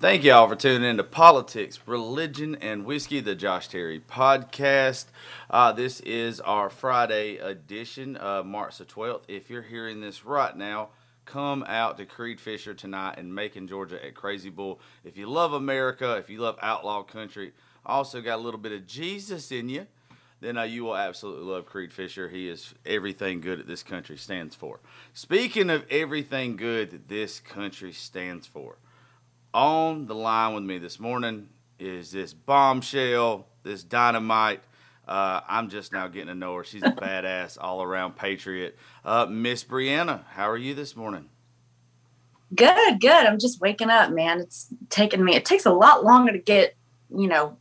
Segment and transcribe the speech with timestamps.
[0.00, 5.06] Thank y'all for tuning in to Politics, Religion, and Whiskey, the Josh Terry podcast.
[5.50, 9.22] Uh, this is our Friday edition, uh, March the 12th.
[9.26, 10.90] If you're hearing this right now,
[11.24, 14.78] come out to Creed Fisher tonight in Macon, Georgia at Crazy Bull.
[15.02, 17.50] If you love America, if you love outlaw country,
[17.84, 19.88] also got a little bit of Jesus in you,
[20.40, 22.28] then uh, you will absolutely love Creed Fisher.
[22.28, 24.78] He is everything good that this country stands for.
[25.12, 28.76] Speaking of everything good that this country stands for,
[29.54, 34.60] on the line with me this morning is this bombshell, this dynamite.
[35.06, 36.64] Uh, I'm just now getting to know her.
[36.64, 38.76] She's a badass, all around patriot.
[39.04, 41.28] Uh, Miss Brianna, how are you this morning?
[42.54, 43.26] Good, good.
[43.26, 44.40] I'm just waking up, man.
[44.40, 46.76] It's taking me, it takes a lot longer to get,
[47.14, 47.56] you know,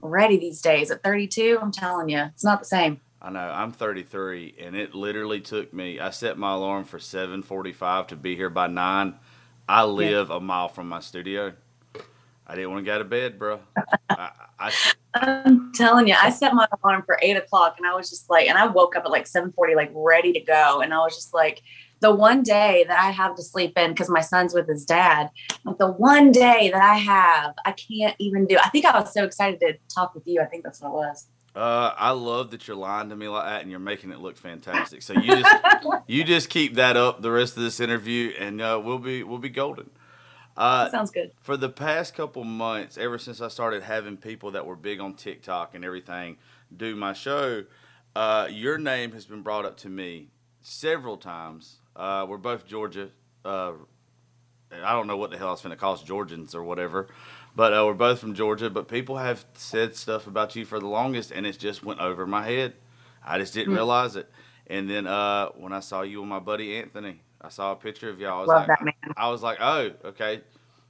[0.00, 0.90] ready these days.
[0.90, 3.00] At 32, I'm telling you, it's not the same.
[3.20, 3.38] I know.
[3.38, 6.00] I'm 33, and it literally took me.
[6.00, 9.14] I set my alarm for 7:45 to be here by nine.
[9.68, 10.36] I live yeah.
[10.36, 11.54] a mile from my studio.
[12.46, 13.60] I didn't want to go to bed, bro.
[14.10, 14.72] I, I,
[15.14, 18.48] am telling you, I set my alarm for eight o'clock, and I was just like,
[18.48, 21.32] and I woke up at like 7:40, like ready to go, and I was just
[21.32, 21.62] like,
[22.00, 25.30] the one day that I have to sleep in because my son's with his dad,
[25.64, 28.58] like the one day that I have, I can't even do.
[28.58, 30.40] I think I was so excited to talk with you.
[30.40, 31.28] I think that's what it was.
[31.54, 34.38] Uh, I love that you're lying to me like that, and you're making it look
[34.38, 35.02] fantastic.
[35.02, 35.54] So you just
[36.06, 39.38] you just keep that up the rest of this interview, and uh, we'll be we'll
[39.38, 39.90] be golden.
[40.56, 41.32] Uh, sounds good.
[41.40, 45.14] For the past couple months, ever since I started having people that were big on
[45.14, 46.36] TikTok and everything
[46.74, 47.64] do my show,
[48.14, 50.28] uh, your name has been brought up to me
[50.60, 51.80] several times.
[51.96, 53.10] Uh, we're both Georgia.
[53.44, 53.72] Uh,
[54.70, 57.08] I don't know what the hell I was going to call us Georgians or whatever.
[57.54, 58.70] But uh, we're both from Georgia.
[58.70, 62.26] But people have said stuff about you for the longest, and it just went over
[62.26, 62.74] my head.
[63.24, 64.30] I just didn't mm realize it.
[64.66, 68.08] And then uh, when I saw you and my buddy Anthony, I saw a picture
[68.08, 68.38] of y'all.
[68.38, 69.14] I was Love like, that man.
[69.16, 70.42] I was like, oh, okay,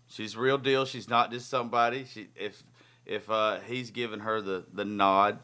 [0.07, 0.85] she's real deal.
[0.85, 2.05] She's not just somebody.
[2.05, 2.63] She if
[3.07, 5.39] if uh, he's giving her the the nod,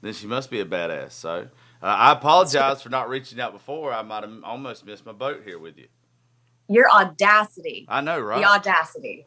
[0.00, 1.12] then she must be a badass.
[1.12, 1.48] So
[1.82, 3.92] uh, I apologize for not reaching out before.
[3.92, 5.86] I might have almost missed my boat here with you.
[6.68, 7.86] Your audacity.
[7.88, 8.40] I know, right?
[8.40, 9.26] The audacity.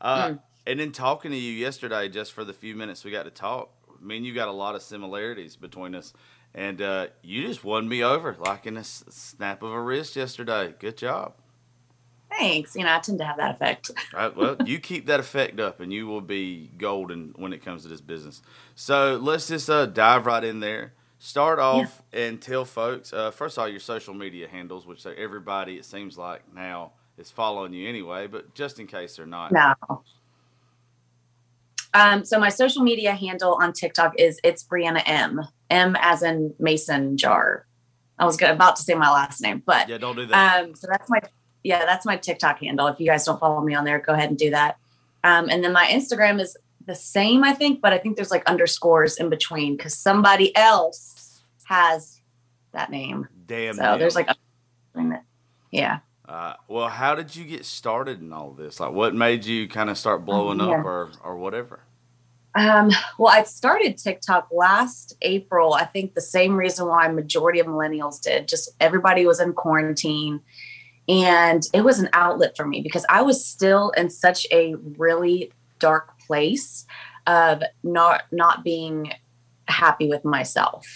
[0.00, 0.40] Uh, mm.
[0.66, 3.70] And then talking to you yesterday, just for the few minutes we got to talk,
[3.88, 6.12] I mean, you got a lot of similarities between us.
[6.54, 10.74] And uh, you just won me over like in a snap of a wrist yesterday.
[10.78, 11.34] Good job.
[12.30, 12.74] Thanks.
[12.74, 13.90] You know, I tend to have that effect.
[14.12, 17.82] right, well, you keep that effect up and you will be golden when it comes
[17.82, 18.42] to this business.
[18.74, 20.94] So let's just uh, dive right in there.
[21.18, 22.20] Start off yeah.
[22.20, 26.18] and tell folks, uh, first of all, your social media handles, which everybody, it seems
[26.18, 29.50] like now, is following you anyway, but just in case they're not.
[29.50, 29.74] No.
[31.94, 35.40] Um, so my social media handle on TikTok is it's Brianna M.
[35.70, 37.66] M as in Mason jar.
[38.18, 40.64] I was about to say my last name, but yeah, don't do that.
[40.64, 41.20] Um, so that's my
[41.62, 42.86] yeah, that's my TikTok handle.
[42.86, 44.78] If you guys don't follow me on there, go ahead and do that.
[45.24, 48.44] Um, and then my Instagram is the same, I think, but I think there's like
[48.46, 52.20] underscores in between because somebody else has
[52.72, 53.26] that name.
[53.46, 53.74] Damn.
[53.74, 53.98] So damn.
[53.98, 54.28] there's like,
[55.72, 55.98] yeah.
[56.28, 58.80] Uh, well, how did you get started in all this?
[58.80, 60.78] Like, what made you kind of start blowing yeah.
[60.78, 61.80] up, or or whatever?
[62.56, 65.74] Um, well, I started TikTok last April.
[65.74, 68.48] I think the same reason why majority of millennials did.
[68.48, 70.40] Just everybody was in quarantine,
[71.08, 75.52] and it was an outlet for me because I was still in such a really
[75.78, 76.86] dark place
[77.28, 79.12] of not not being
[79.68, 80.86] happy with myself,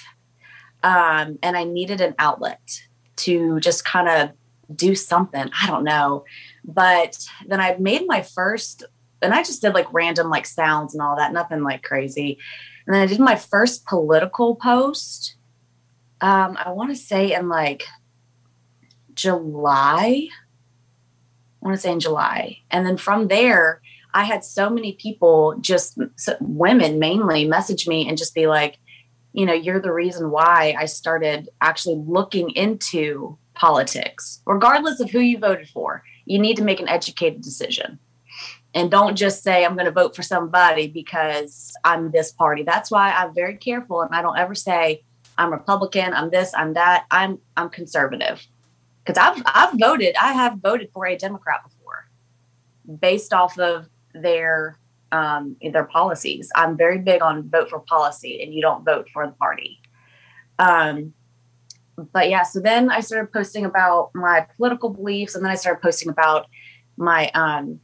[0.83, 2.83] um, and I needed an outlet
[3.17, 4.31] to just kind of
[4.75, 5.51] do something.
[5.63, 6.25] I don't know,
[6.65, 8.85] but then I made my first
[9.23, 12.39] and I just did like random like sounds and all that, nothing like crazy.
[12.87, 15.37] And then I did my first political post.
[16.21, 17.85] Um, I want to say in like
[19.15, 20.29] July.
[21.63, 22.59] I want to say in July.
[22.71, 23.83] And then from there,
[24.13, 28.79] I had so many people, just so, women mainly, message me and just be like,
[29.33, 35.21] you know, you're the reason why I started actually looking into politics, regardless of who
[35.21, 36.03] you voted for.
[36.25, 37.99] You need to make an educated decision.
[38.73, 42.63] And don't just say, I'm going to vote for somebody because I'm this party.
[42.63, 45.03] That's why I'm very careful and I don't ever say,
[45.37, 47.07] I'm Republican, I'm this, I'm that.
[47.11, 48.47] I'm I'm conservative.
[49.05, 52.09] Because I've I've voted, I have voted for a Democrat before
[53.01, 54.79] based off of their
[55.13, 56.51] um, their policies.
[56.55, 59.81] I'm very big on vote for policy, and you don't vote for the party.
[60.59, 61.15] Um,
[62.13, 65.83] but yeah, so then I started posting about my political beliefs, and then I started
[65.83, 66.47] posting about
[66.97, 67.81] my um,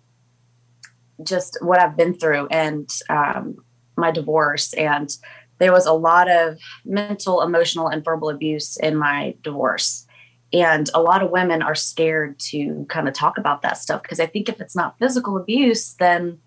[1.23, 3.57] just what I've been through and um,
[3.97, 4.73] my divorce.
[4.75, 5.11] And
[5.59, 10.07] there was a lot of mental, emotional, and verbal abuse in my divorce.
[10.53, 14.21] And a lot of women are scared to kind of talk about that stuff because
[14.21, 16.39] I think if it's not physical abuse, then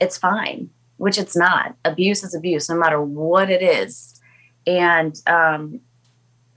[0.00, 1.76] it's fine, which it's not.
[1.84, 4.20] Abuse is abuse, no matter what it is.
[4.66, 5.80] And um,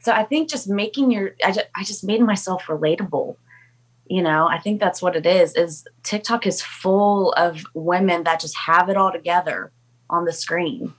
[0.08, 3.36] so I think just making your, I just, I just made myself relatable.
[4.06, 5.54] You know, I think that's what it is.
[5.56, 9.70] Is TikTok is full of women that just have it all together
[10.10, 10.94] on the screen,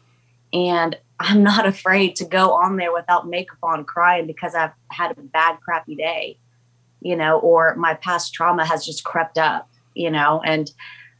[0.53, 5.17] and I'm not afraid to go on there without makeup on, crying because I've had
[5.17, 6.37] a bad, crappy day,
[7.01, 10.71] you know, or my past trauma has just crept up, you know, and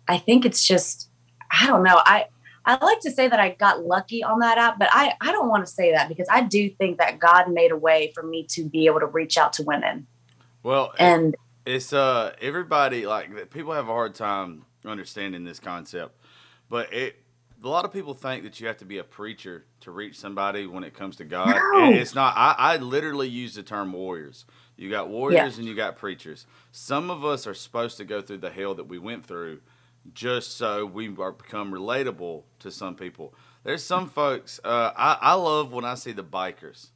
[0.09, 1.09] I think it's just
[1.51, 2.03] I don't know.
[2.05, 2.27] I
[2.69, 5.49] I like to say that I got lucky on that app, but I I don't
[5.49, 8.45] want to say that because I do think that God made a way for me
[8.51, 10.07] to be able to reach out to women.
[10.63, 11.35] Well, and
[11.65, 16.15] it's uh everybody like people have a hard time understanding this concept,
[16.69, 17.17] but it
[17.65, 20.67] a lot of people think that you have to be a preacher to reach somebody
[20.67, 21.57] when it comes to God.
[21.57, 21.91] No.
[21.93, 22.35] It's not.
[22.37, 24.45] I, I literally use the term warriors.
[24.77, 25.61] You got warriors Yeah.
[25.61, 26.47] and you got preachers.
[26.71, 29.61] Some of us are supposed to go through the hell that we went through
[30.15, 33.35] just so we are become relatable to some people.
[33.65, 34.61] There's some folks.
[34.65, 36.89] Uh, I, I love when I see the bikers.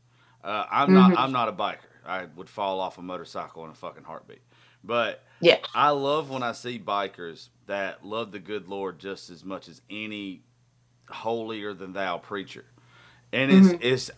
[0.42, 1.16] Uh, I'm not.
[1.16, 1.78] I'm not a biker.
[2.04, 4.42] I would fall off a motorcycle in a fucking heartbeat.
[4.82, 9.44] But yeah, I love when I see bikers that love the good Lord just as
[9.44, 10.42] much as any
[11.08, 12.64] holier than thou preacher.
[13.32, 14.10] And it's it's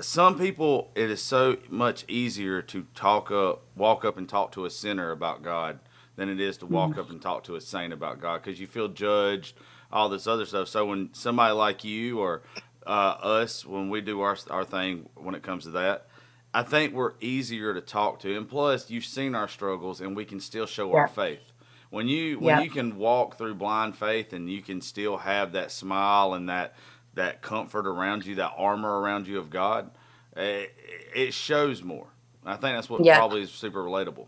[0.00, 4.64] some people it is so much easier to talk up walk up and talk to
[4.64, 5.80] a sinner about God
[6.18, 8.66] than it is to walk up and talk to a saint about God because you
[8.66, 9.56] feel judged,
[9.92, 10.66] all this other stuff.
[10.68, 12.42] So when somebody like you or
[12.84, 12.90] uh,
[13.22, 16.08] us, when we do our our thing when it comes to that,
[16.52, 18.36] I think we're easier to talk to.
[18.36, 21.52] And plus, you've seen our struggles, and we can still show our faith.
[21.90, 22.62] When you when Yeah.
[22.64, 26.74] you can walk through blind faith, and you can still have that smile and that
[27.14, 29.90] that comfort around you, that armor around you of God,
[30.36, 30.74] it,
[31.14, 32.08] it shows more.
[32.44, 33.16] I think that's what Yeah.
[33.18, 34.26] probably is super relatable.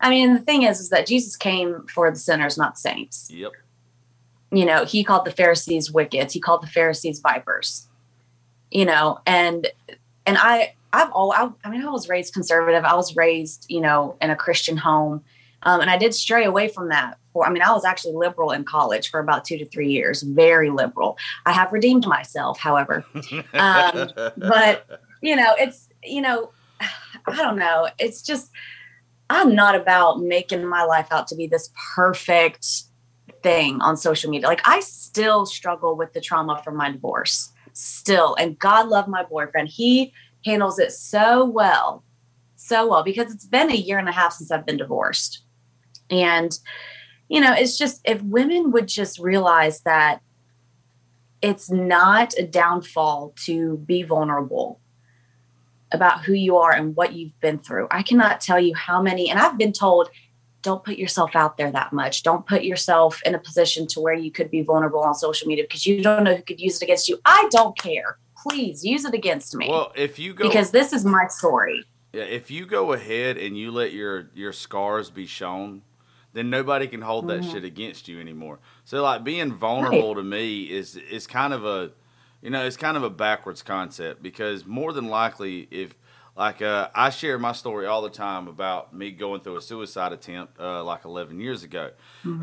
[0.00, 3.30] I mean the thing is, is that Jesus came for the sinners, not the saints.
[3.32, 3.52] Yep.
[4.52, 6.32] You know, he called the Pharisees wicked.
[6.32, 7.86] He called the Pharisees vipers.
[8.70, 9.66] You know, and
[10.26, 12.84] and I I've all I, I mean I was raised conservative.
[12.84, 15.22] I was raised you know in a Christian home,
[15.64, 17.18] um, and I did stray away from that.
[17.32, 20.22] For I mean I was actually liberal in college for about two to three years,
[20.22, 21.18] very liberal.
[21.46, 23.04] I have redeemed myself, however.
[23.54, 26.50] Um, but you know it's you know
[27.26, 28.50] i don't know it's just
[29.30, 32.66] i'm not about making my life out to be this perfect
[33.42, 34.46] thing on social media.
[34.46, 38.34] Like i still struggle with the trauma from my divorce still.
[38.38, 39.68] And god love my boyfriend.
[39.68, 40.12] He
[40.44, 42.04] handles it so well
[42.56, 45.42] so well because it's been a year and a half since i've been divorced.
[46.10, 46.58] And
[47.28, 50.20] you know it's just if women would just realize that
[51.40, 54.78] it's not a downfall to be vulnerable
[55.92, 57.88] about who you are and what you've been through.
[57.90, 60.08] I cannot tell you how many, and I've been told,
[60.62, 62.22] don't put yourself out there that much.
[62.22, 65.64] Don't put yourself in a position to where you could be vulnerable on social media
[65.64, 67.18] because you don't know who could use it against you.
[67.24, 68.18] I don't care.
[68.42, 71.84] Please use it against me Well, if you go because this is my story.
[72.12, 75.82] Yeah, if you go ahead and you let your your scars be shown,
[76.32, 77.52] then nobody can hold that Mm-hmm.
[77.52, 78.58] shit against you anymore.
[78.84, 81.90] So like being vulnerable to me is is kind of a
[82.42, 85.94] you know, it's kind of a backwards concept because more than likely if
[86.36, 90.12] like uh, I share my story all the time about me going through a suicide
[90.12, 91.90] attempt uh, like 11 years ago.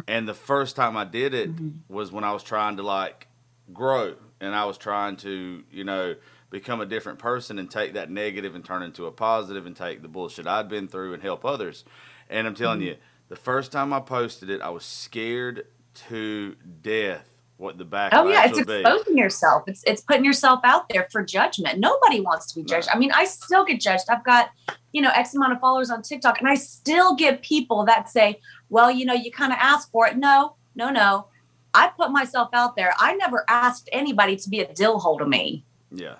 [0.07, 1.49] And the first time I did it
[1.89, 3.27] was when I was trying to like
[3.73, 6.15] grow and I was trying to, you know,
[6.49, 10.01] become a different person and take that negative and turn into a positive and take
[10.01, 11.83] the bullshit I'd been through and help others.
[12.29, 12.97] And I'm telling you,
[13.29, 15.65] the first time I posted it, I was scared
[16.07, 18.75] to death what the backlash Oh yeah, it's would be.
[18.75, 19.63] exposing yourself.
[19.67, 21.79] It's it's putting yourself out there for judgment.
[21.79, 22.87] Nobody wants to be judged.
[22.87, 22.93] No.
[22.93, 24.05] I mean, I still get judged.
[24.09, 24.51] I've got,
[24.91, 26.39] you know, X amount of followers on TikTok.
[26.39, 30.07] And I still get people that say, well, you know, you kind of asked for
[30.07, 30.17] it.
[30.17, 31.27] No, no, no.
[31.73, 32.93] I put myself out there.
[32.99, 35.65] I never asked anybody to be a dill hole to me.
[35.91, 36.15] Yeah.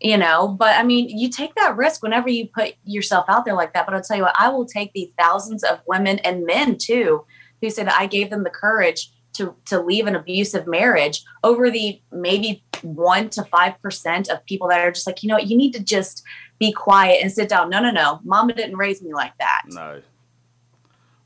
[0.00, 3.54] You know, but I mean, you take that risk whenever you put yourself out there
[3.54, 3.86] like that.
[3.86, 7.24] But I'll tell you what, I will take the thousands of women and men too
[7.60, 12.00] who said I gave them the courage to to leave an abusive marriage over the
[12.12, 15.56] maybe one to five percent of people that are just like, you know what, you
[15.56, 16.22] need to just
[16.58, 17.70] be quiet and sit down.
[17.70, 18.20] No, no, no.
[18.24, 19.62] Mama didn't raise me like that.
[19.68, 20.02] No.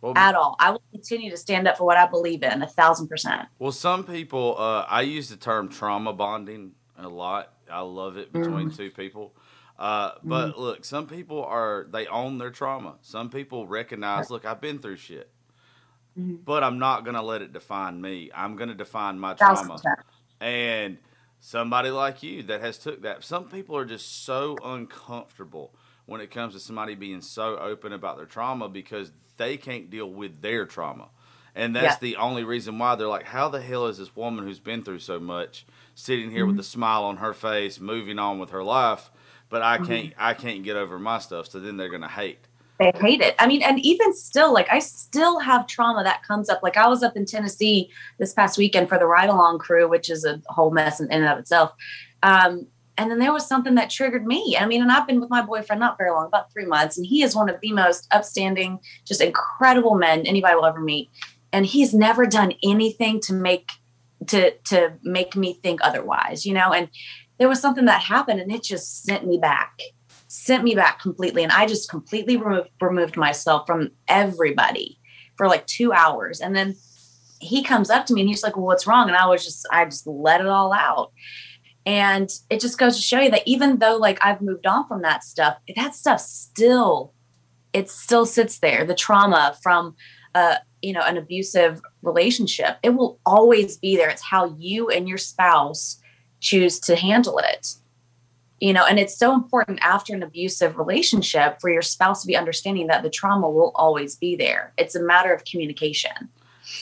[0.01, 0.57] Well, at all.
[0.59, 3.49] I will continue to stand up for what I believe in a thousand percent.
[3.59, 7.53] Well, some people, uh, I use the term trauma bonding a lot.
[7.71, 8.77] I love it between mm.
[8.77, 9.35] two people.
[9.79, 10.59] Uh, but mm.
[10.59, 12.97] look, some people are, they own their trauma.
[13.03, 15.31] Some people recognize, look, I've been through shit,
[16.19, 16.39] mm.
[16.45, 18.31] but I'm not going to let it define me.
[18.35, 19.81] I'm going to define my trauma.
[20.41, 20.99] And
[21.41, 25.75] somebody like you that has took that, some people are just so uncomfortable
[26.07, 30.11] when it comes to somebody being so open about their trauma because they can't deal
[30.11, 31.09] with their trauma.
[31.55, 31.99] And that's yeah.
[32.01, 35.01] the only reason why they're like, how the hell is this woman who's been through
[35.01, 36.57] so much sitting here mm-hmm.
[36.57, 39.11] with a smile on her face, moving on with her life,
[39.49, 39.87] but I mm-hmm.
[39.87, 41.49] can't I can't get over my stuff.
[41.49, 42.47] So then they're gonna hate.
[42.81, 43.35] They hate it.
[43.39, 46.63] I mean, and even still, like I still have trauma that comes up.
[46.63, 50.09] Like I was up in Tennessee this past weekend for the ride along crew, which
[50.09, 51.73] is a whole mess in and of itself.
[52.23, 54.57] Um, and then there was something that triggered me.
[54.59, 57.05] I mean, and I've been with my boyfriend not very long, about three months, and
[57.05, 61.11] he is one of the most upstanding, just incredible men anybody will ever meet.
[61.53, 63.73] And he's never done anything to make
[64.29, 66.73] to to make me think otherwise, you know.
[66.73, 66.89] And
[67.39, 69.79] there was something that happened, and it just sent me back,
[70.45, 71.43] sent me back completely.
[71.43, 74.99] And I just completely removed removed myself from everybody
[75.37, 76.77] for like two hours, and then
[77.41, 79.67] he comes up to me and he's like, "Well, what's wrong?" And I was just
[79.71, 81.13] I just let it all out
[81.87, 85.03] and it just goes to show you that even though like I've moved on from
[85.03, 87.15] that stuff, that stuff still
[87.73, 88.85] it still sits there.
[88.85, 89.95] The trauma from
[90.35, 94.09] uh, you know, an abusive relationship, it will always be there.
[94.09, 96.01] It's how you and your spouse
[96.41, 97.75] choose to handle it.
[98.61, 102.37] You know, and it's so important after an abusive relationship for your spouse to be
[102.37, 104.73] understanding that the trauma will always be there.
[104.77, 106.29] It's a matter of communication.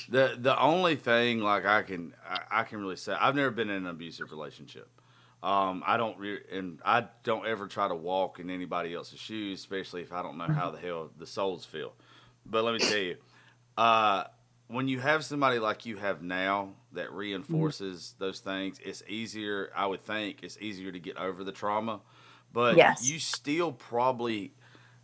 [0.08, 3.70] The the only thing like I can I, I can really say I've never been
[3.70, 4.88] in an abusive relationship.
[5.42, 9.60] Um, I don't re- and I don't ever try to walk in anybody else's shoes,
[9.60, 11.92] especially if I don't know how the hell the souls feel.
[12.44, 13.16] But let me tell you,
[13.76, 14.24] uh,
[14.66, 18.24] when you have somebody like you have now that reinforces mm-hmm.
[18.24, 19.70] those things, it's easier.
[19.74, 22.00] I would think it's easier to get over the trauma,
[22.52, 23.08] but yes.
[23.08, 24.52] you still probably,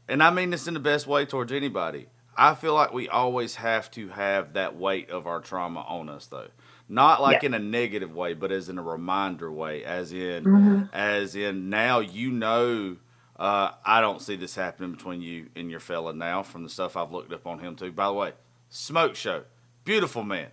[0.09, 2.07] and I mean this in the best way towards anybody.
[2.37, 6.27] I feel like we always have to have that weight of our trauma on us,
[6.27, 6.49] though.
[6.89, 7.47] Not like yeah.
[7.47, 10.83] in a negative way, but as in a reminder way, as in, mm-hmm.
[10.93, 12.97] as in now you know.
[13.37, 16.97] Uh, I don't see this happening between you and your fella now from the stuff
[16.97, 17.91] I've looked up on him too.
[17.91, 18.33] By the way,
[18.69, 19.45] Smoke Show,
[19.85, 20.49] beautiful man.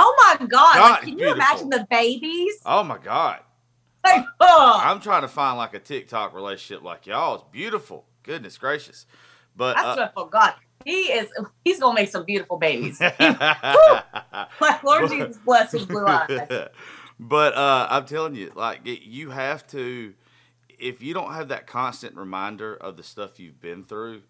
[0.00, 0.48] Oh my God!
[0.48, 1.26] God like, can beautiful.
[1.26, 2.54] you imagine the babies?
[2.64, 3.40] Oh my God!
[4.04, 4.80] Like, oh.
[4.82, 7.34] I'm trying to find like a TikTok relationship like y'all.
[7.34, 8.06] It's beautiful.
[8.22, 9.06] Goodness gracious!
[9.56, 11.28] But that's uh, what I forgot he is
[11.64, 13.00] he's gonna make some beautiful babies.
[13.20, 16.68] like Lord Jesus bless his blue eyes.
[17.20, 20.14] But uh, I'm telling you, like you have to,
[20.78, 24.22] if you don't have that constant reminder of the stuff you've been through.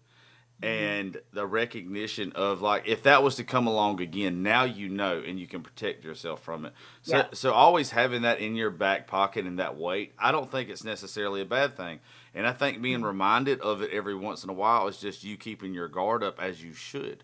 [0.61, 5.21] And the recognition of like if that was to come along again, now you know
[5.25, 6.73] and you can protect yourself from it.
[7.01, 7.25] So, yeah.
[7.33, 10.83] so always having that in your back pocket and that weight, I don't think it's
[10.83, 11.99] necessarily a bad thing.
[12.35, 13.05] And I think being mm-hmm.
[13.05, 16.41] reminded of it every once in a while is just you keeping your guard up
[16.41, 17.23] as you should.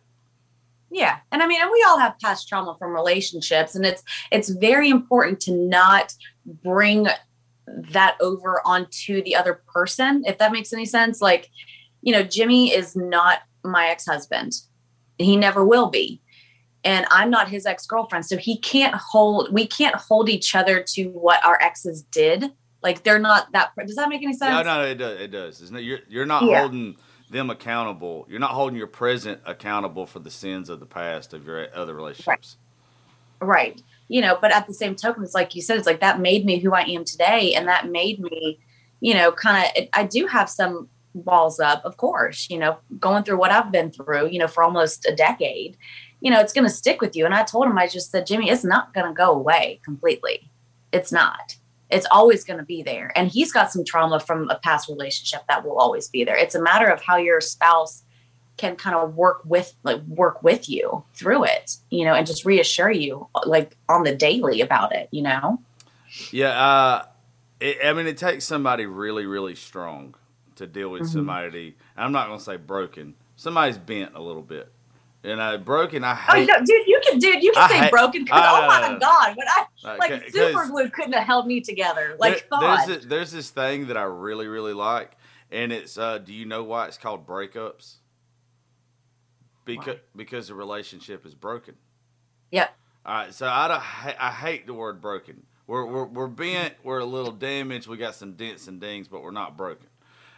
[0.90, 1.18] Yeah.
[1.32, 4.90] And I mean, and we all have past trauma from relationships and it's it's very
[4.90, 6.14] important to not
[6.64, 7.08] bring
[7.68, 11.20] that over onto the other person if that makes any sense.
[11.20, 11.50] Like,
[12.06, 14.54] you know, Jimmy is not my ex-husband.
[15.18, 16.22] He never will be.
[16.86, 21.10] And I'm not his ex-girlfriend, so he can't hold we can't hold each other to
[21.10, 22.52] what our exes did
[22.86, 23.72] like they're not that.
[23.76, 24.52] Does that make any sense?
[24.52, 25.20] No, no, it does.
[25.20, 25.72] It does.
[25.72, 26.60] Not, you're you're not yeah.
[26.60, 26.96] holding
[27.32, 28.28] them accountable.
[28.30, 31.96] You're not holding your present accountable for the sins of the past of your other
[31.96, 32.58] relationships.
[33.42, 33.48] Right.
[33.48, 33.82] right.
[34.08, 36.46] You know, but at the same token, it's like you said, it's like that made
[36.46, 38.60] me who I am today, and that made me,
[39.00, 39.88] you know, kind of.
[39.94, 42.48] I do have some walls up, of course.
[42.50, 45.78] You know, going through what I've been through, you know, for almost a decade.
[46.22, 47.26] You know, it's going to stick with you.
[47.26, 50.50] And I told him, I just said, Jimmy, it's not going to go away completely.
[50.92, 51.56] It's not
[51.90, 53.12] it's always going to be there.
[53.16, 56.36] And he's got some trauma from a past relationship that will always be there.
[56.36, 58.04] It's a matter of how your spouse
[58.58, 62.46] can kind of work with like work with you through it, you know, and just
[62.46, 65.62] reassure you like on the daily about it, you know.
[66.32, 67.06] Yeah, uh
[67.60, 70.16] it, I mean it takes somebody really really strong
[70.56, 71.14] to deal with Mhm.
[71.14, 71.76] somebody.
[71.98, 73.16] I'm not gonna say broken.
[73.36, 74.72] Somebody's bent a little bit,
[75.24, 76.04] and uh, broken.
[76.04, 78.26] I Oh, no, dude, you can, dude, you can I say hate- broken.
[78.26, 79.46] 'cause- I- oh my god, but
[79.90, 82.16] I like super glue couldn't have held me together.
[82.20, 85.18] Like there- there's, a, there's this thing that I really really like,
[85.52, 87.96] and it's uh, do you know why it's called breakups?
[89.66, 91.76] Because because the relationship is broken.
[92.52, 92.76] Yep.
[93.06, 93.80] All right, so I don't,
[94.22, 95.46] I hate the word broken.
[95.68, 96.76] We're we're we're bent.
[96.84, 97.88] We're a little damaged.
[97.88, 99.88] We got some dents and dings, but we're not broken.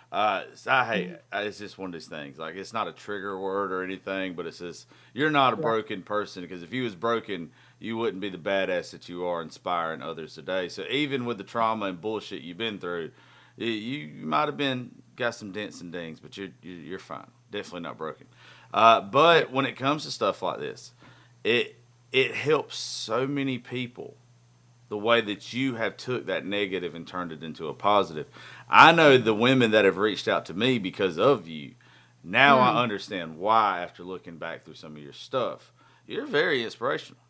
[0.09, 1.11] Uh, I hate.
[1.33, 2.37] It's just one of these things.
[2.37, 6.01] Like it's not a trigger word or anything, but it's just you're not a broken
[6.01, 10.01] person because if you was broken, you wouldn't be the badass that you are, inspiring
[10.01, 10.69] others today.
[10.69, 13.11] So even with the trauma and bullshit you've been through,
[13.57, 17.27] you, you might have been got some dents and dings, but you're you're you're fine.
[17.51, 18.27] Definitely not broken.
[18.73, 20.93] Uh, but when it comes to stuff like this,
[21.43, 21.75] it
[22.13, 24.15] it helps so many people
[24.89, 28.27] the way that you have took that negative and turned it into a positive.
[28.69, 31.75] I know the women that have reached out to me because of you.
[32.23, 35.71] Now I understand why after looking back through some of your stuff.
[36.05, 37.21] You're very inspirational.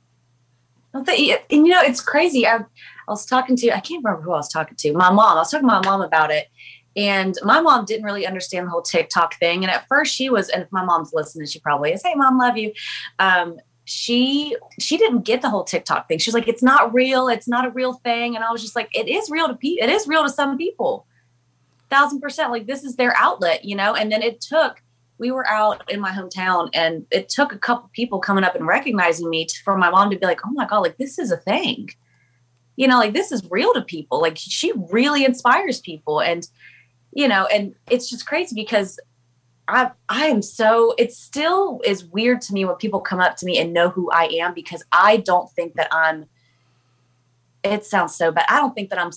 [0.94, 2.48] Well, and you know, it's crazy.
[2.48, 2.64] I, I
[3.08, 5.38] was talking to, I can't remember who I was talking to, my mom.
[5.38, 6.48] I was talking to my mom about it.
[6.96, 9.64] And my mom didn't really understand the whole TikTok thing.
[9.64, 12.40] And at first she was, and if my mom's listening, she probably is, hey mom,
[12.40, 12.74] love you.
[13.20, 16.18] Um, she she didn't get the whole TikTok thing.
[16.18, 18.36] She was like, it's not real, it's not a real thing.
[18.36, 20.58] And I was just like, it is real to people, it is real to some
[20.58, 21.06] people.
[21.90, 22.52] Thousand percent.
[22.52, 23.96] Like this is their outlet, you know?
[23.96, 24.82] And then it took
[25.20, 28.68] we were out in my hometown and it took a couple people coming up and
[28.68, 31.32] recognizing me to, for my mom to be like oh my god like this is
[31.32, 31.90] a thing
[32.76, 36.48] you know like this is real to people like she really inspires people and
[37.14, 39.00] you know and it's just crazy because
[39.68, 43.46] i i am so it still is weird to me when people come up to
[43.46, 46.26] me and know who i am because i don't think that i'm
[47.64, 49.12] it sounds so bad i don't think that i'm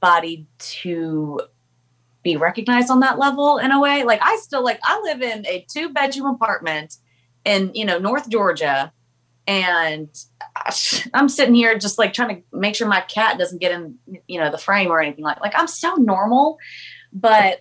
[0.00, 1.40] somebody to
[2.22, 4.04] be recognized on that level in a way.
[4.04, 6.96] Like I still like I live in a two bedroom apartment
[7.44, 8.92] in you know North Georgia,
[9.46, 10.08] and
[11.14, 14.40] I'm sitting here just like trying to make sure my cat doesn't get in you
[14.40, 16.58] know the frame or anything like like I'm so normal,
[17.12, 17.60] but.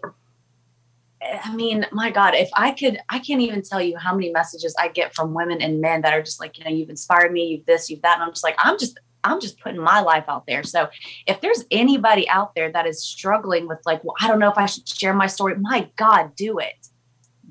[1.26, 4.76] I mean, my God, if I could, I can't even tell you how many messages
[4.78, 7.46] I get from women and men that are just like, you know, you've inspired me,
[7.46, 8.16] you've this, you've that.
[8.16, 10.64] And I'm just like, I'm just, I'm just putting my life out there.
[10.64, 10.90] So
[11.28, 14.58] if there's anybody out there that is struggling with like well i don't know if
[14.58, 16.88] i should share my story my god do it.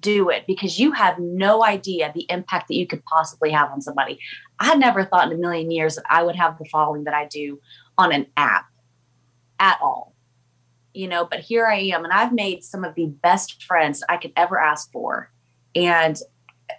[0.01, 3.81] Do it because you have no idea the impact that you could possibly have on
[3.81, 4.19] somebody.
[4.59, 7.27] I never thought in a million years that i would have the following that i
[7.27, 7.61] do
[7.97, 8.67] on an app
[9.61, 10.15] at all.
[10.93, 14.17] You know but here i am and i've made some of the best friends i
[14.17, 15.31] could ever ask for.
[15.75, 16.19] And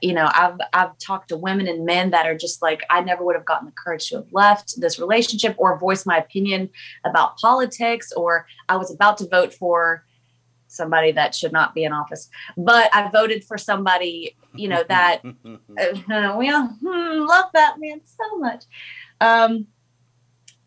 [0.02, 3.24] you know i've i've talked to women and men that are just like i never
[3.24, 6.70] would have gotten the courage to have left this relationship or voiced my opinion
[7.06, 10.06] about politics or i was about to vote for
[10.68, 15.22] somebody that should not be in office but i voted for somebody you know that
[15.24, 18.64] uh, we all hmm, love that man so much.
[19.22, 19.68] Um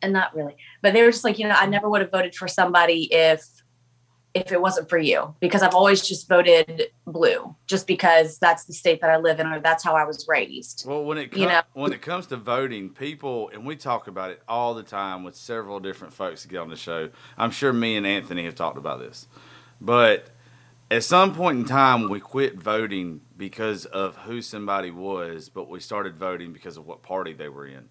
[0.03, 2.35] and not really but they were just like you know i never would have voted
[2.35, 3.45] for somebody if
[4.37, 8.72] if it wasn't for you because i've always just voted blue just because that's the
[8.72, 11.40] state that i live in or that's how i was raised Well, when it com-
[11.42, 11.62] You know?
[11.75, 15.35] when it comes to voting, people and we talk about it all the time with
[15.37, 17.09] several different folks that get on the show.
[17.38, 19.27] I'm sure me and Anthony have talked about this,
[19.81, 20.29] but
[20.90, 25.81] at some point in time, we quit voting because of who somebody was, but we
[25.81, 27.88] started voting because of what party they were in,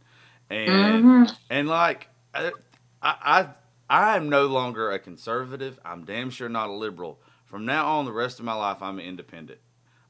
[0.50, 1.38] and Mhm.
[1.50, 2.52] and like I,
[3.02, 3.48] I
[3.90, 5.80] I am no longer a conservative.
[5.86, 7.20] I'm damn sure not a liberal.
[7.46, 9.60] From now on, the rest of my life, I'm an independent,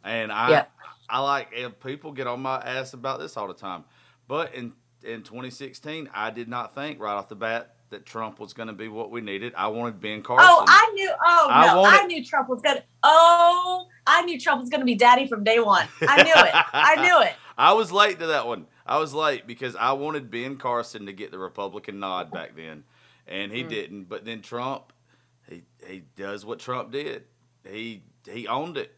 [0.03, 0.65] and I Yeah.
[1.09, 3.83] I like and people get on my ass about this all the time.
[4.27, 8.53] But in in 2016, I did not think right off the bat that Trump was
[8.53, 9.53] going to be what we needed.
[9.55, 10.47] I wanted Ben Carson.
[10.49, 11.11] Oh, I knew.
[11.23, 12.81] Oh I no, I, wanted- knew Trump was gonna.
[13.03, 15.87] Oh, I knew Trump was gonna be daddy from day one.
[16.01, 16.51] I knew it.
[16.73, 17.33] I knew it.
[17.57, 18.65] I was late to that one.
[18.85, 22.83] I was late because I wanted Ben Carson to get the Republican nod back then,
[23.27, 23.55] and Mm.
[23.55, 24.03] he didn't.
[24.05, 24.93] But then Trump,
[25.49, 27.23] he he does what Trump did.
[27.69, 28.95] He he owned it,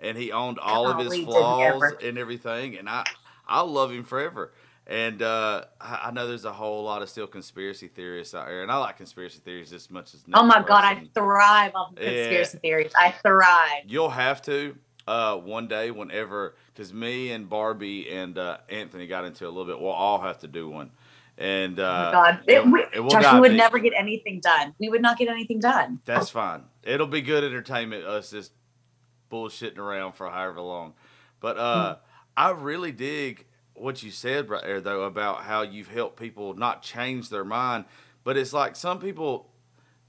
[0.00, 2.76] and he owned all of his Golly, did he flaws and everything.
[2.78, 3.06] And I
[3.46, 4.52] I love him forever.
[4.86, 8.62] And uh, I I know there's a whole lot of still conspiracy theorists out there,
[8.62, 10.24] and I like conspiracy theories as much as.
[10.32, 12.04] Oh my next god, I thrive on Yeah.
[12.04, 12.92] conspiracy theories.
[12.96, 13.84] I thrive.
[13.86, 19.24] You'll have to uh, one day, whenever, because me and Barbie and uh, Anthony got
[19.24, 19.80] into a little bit.
[19.80, 20.90] We'll all have to do one.
[21.40, 23.58] And Oh uh, my god, it, we, and we'll Josh, we would deep.
[23.58, 24.74] never get anything done.
[24.80, 26.00] We would not get anything done.
[26.04, 26.64] That's fine.
[26.82, 28.04] It'll be good entertainment.
[28.04, 28.52] Us just
[29.30, 30.94] bullshitting around for however long.
[31.40, 32.00] But uh, Hmm.
[32.36, 36.82] I really dig what you said right there, though, about how you've helped people not
[36.82, 37.84] change their mind.
[38.24, 39.48] But it's like some people,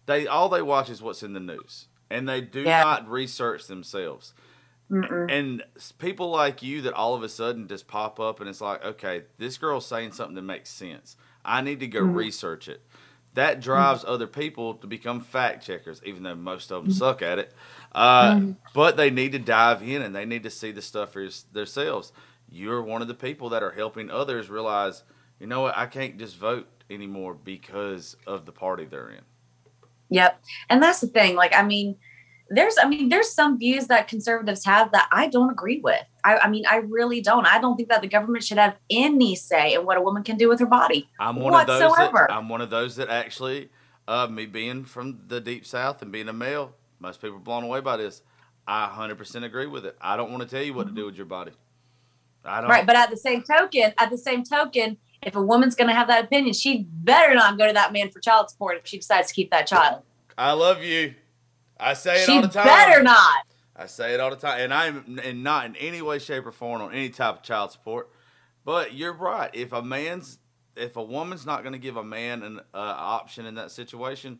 [0.07, 2.83] they all they watch is what's in the news, and they do Yeah.
[2.83, 4.33] not research themselves.
[4.91, 5.29] Mm-mm.
[5.29, 5.63] And
[5.99, 9.23] people like you that all of a sudden just pop up and it's like, okay,
[9.37, 11.15] this girl's saying something that makes sense.
[11.45, 12.15] I need to go Mm-hmm.
[12.15, 12.81] research it.
[13.35, 17.39] That drives other people to become fact checkers, even though most of them suck at
[17.39, 17.53] it.
[17.93, 18.51] Uh, Mm-hmm.
[18.73, 22.11] But they need to dive in and they need to see the stuff for themselves.
[22.49, 25.03] You're one of the people that are helping others realize,
[25.39, 29.21] you know what, I can't just vote anymore because of the party they're in.
[30.09, 30.41] Yep.
[30.69, 31.35] And that's the thing.
[31.35, 31.95] Like, I mean,
[32.49, 36.03] there's, I mean, there's some views that conservatives have that I don't agree with.
[36.23, 37.45] I, I mean, I really don't.
[37.45, 40.37] I don't think that the government should have any say in what a woman can
[40.37, 41.09] do with her body.
[41.19, 41.79] I'm one of those.
[41.79, 42.31] That, Whatsoever.
[42.31, 43.69] I'm one of those that actually,
[44.07, 47.63] uh, me being from the deep south and being a male, most people are blown
[47.63, 48.21] away by this.
[48.67, 49.97] I 100% agree with it.
[49.99, 51.51] I don't want to tell you what to do with your body.
[52.45, 52.69] I don't.
[52.69, 52.85] Right.
[52.85, 56.07] But at the same token, at the same token, if a woman's going to have
[56.07, 59.29] that opinion, she better not go to that man for child support if she decides
[59.29, 60.03] to keep that child.
[60.37, 61.15] I love you.
[61.79, 62.65] I say it She all the time.
[62.65, 63.45] better not.
[63.75, 66.51] I say it all the time, and I'm and not in any way, shape, or
[66.51, 68.09] form on any type of child support.
[68.65, 69.49] But you're right.
[69.53, 70.39] If a man's,
[70.75, 74.39] if a woman's not going to give a man an uh, option in that situation,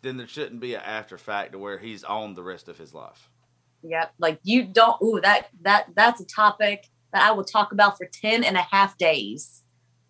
[0.00, 2.94] then there shouldn't be an after fact to where he's on the rest of his
[2.94, 3.28] life.
[3.82, 4.14] Yep.
[4.18, 8.06] Like you don't, ooh, that, that, that's a topic that I will talk about for
[8.06, 9.62] 10 and a half days.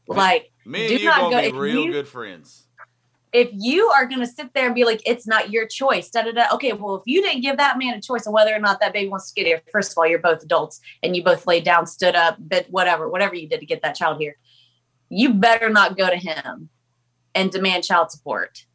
[0.06, 2.66] Like, Me and you not gonna go- be real you- good friends.
[3.32, 6.22] If you are going to sit there and be like, it's not your choice, da
[6.22, 6.46] da da.
[6.54, 8.92] Okay, well, if you didn't give that man a choice on whether or not that
[8.92, 11.64] baby wants to get here, first of all, you're both adults and you both laid
[11.64, 14.36] down, stood up, bit whatever, whatever you did to get that child here.
[15.08, 16.68] You better not go to him
[17.34, 18.66] and demand child support.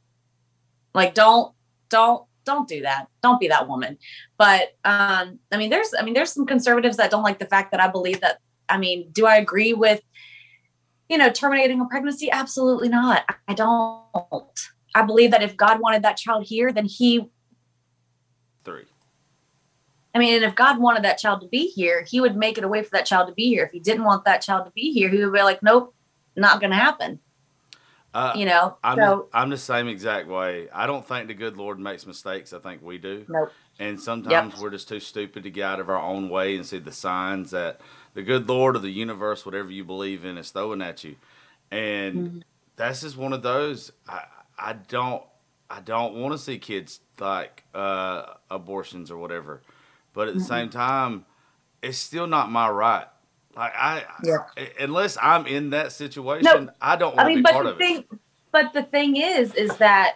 [0.94, 1.54] Like, don't,
[1.90, 3.08] don't, don't do that.
[3.22, 3.98] Don't be that woman.
[4.38, 7.72] But um, I mean, there's, I mean, there's some conservatives that don't like the fact
[7.72, 8.40] that I believe that.
[8.70, 10.02] I mean, do I agree with?
[11.10, 12.32] You know, terminating a pregnancy?
[12.32, 13.24] Absolutely not.
[13.48, 14.60] I- don't.
[14.96, 17.30] I believe that if God wanted that child here, then he,
[18.64, 18.86] Three.
[20.16, 22.64] I mean, and if God wanted that child to be here, he would make it
[22.64, 23.66] a way for that child to be here.
[23.66, 25.94] If he didn't want that child to be here, he would be like, nope,
[26.38, 27.20] not going to happen.
[28.16, 28.78] Uh, You know?
[28.84, 30.70] I'm so, I'm the same exact way.
[30.74, 32.54] I don't think the good Lord makes mistakes.
[32.54, 33.26] I think we do.
[33.28, 33.52] nope.
[33.80, 36.80] And sometimes we're just too stupid to get out of our own way and see
[36.80, 37.82] the signs that
[38.14, 41.18] the good Lord or the universe, whatever you believe in, is throwing at you.
[41.72, 42.40] And Mm-hmm.
[42.78, 43.92] that's just one of those.
[44.08, 44.24] I
[44.58, 45.24] I don't
[45.70, 49.62] I don't want to see kids like uh, abortions or whatever.
[50.14, 51.26] But at the same time,
[51.82, 53.08] it's still not my right.
[53.56, 54.38] Like I, Yeah.
[54.58, 57.66] I- unless I'm in that situation, I don't want I to mean, be but part
[57.66, 58.08] the of it.
[58.52, 60.16] but the thing is, is that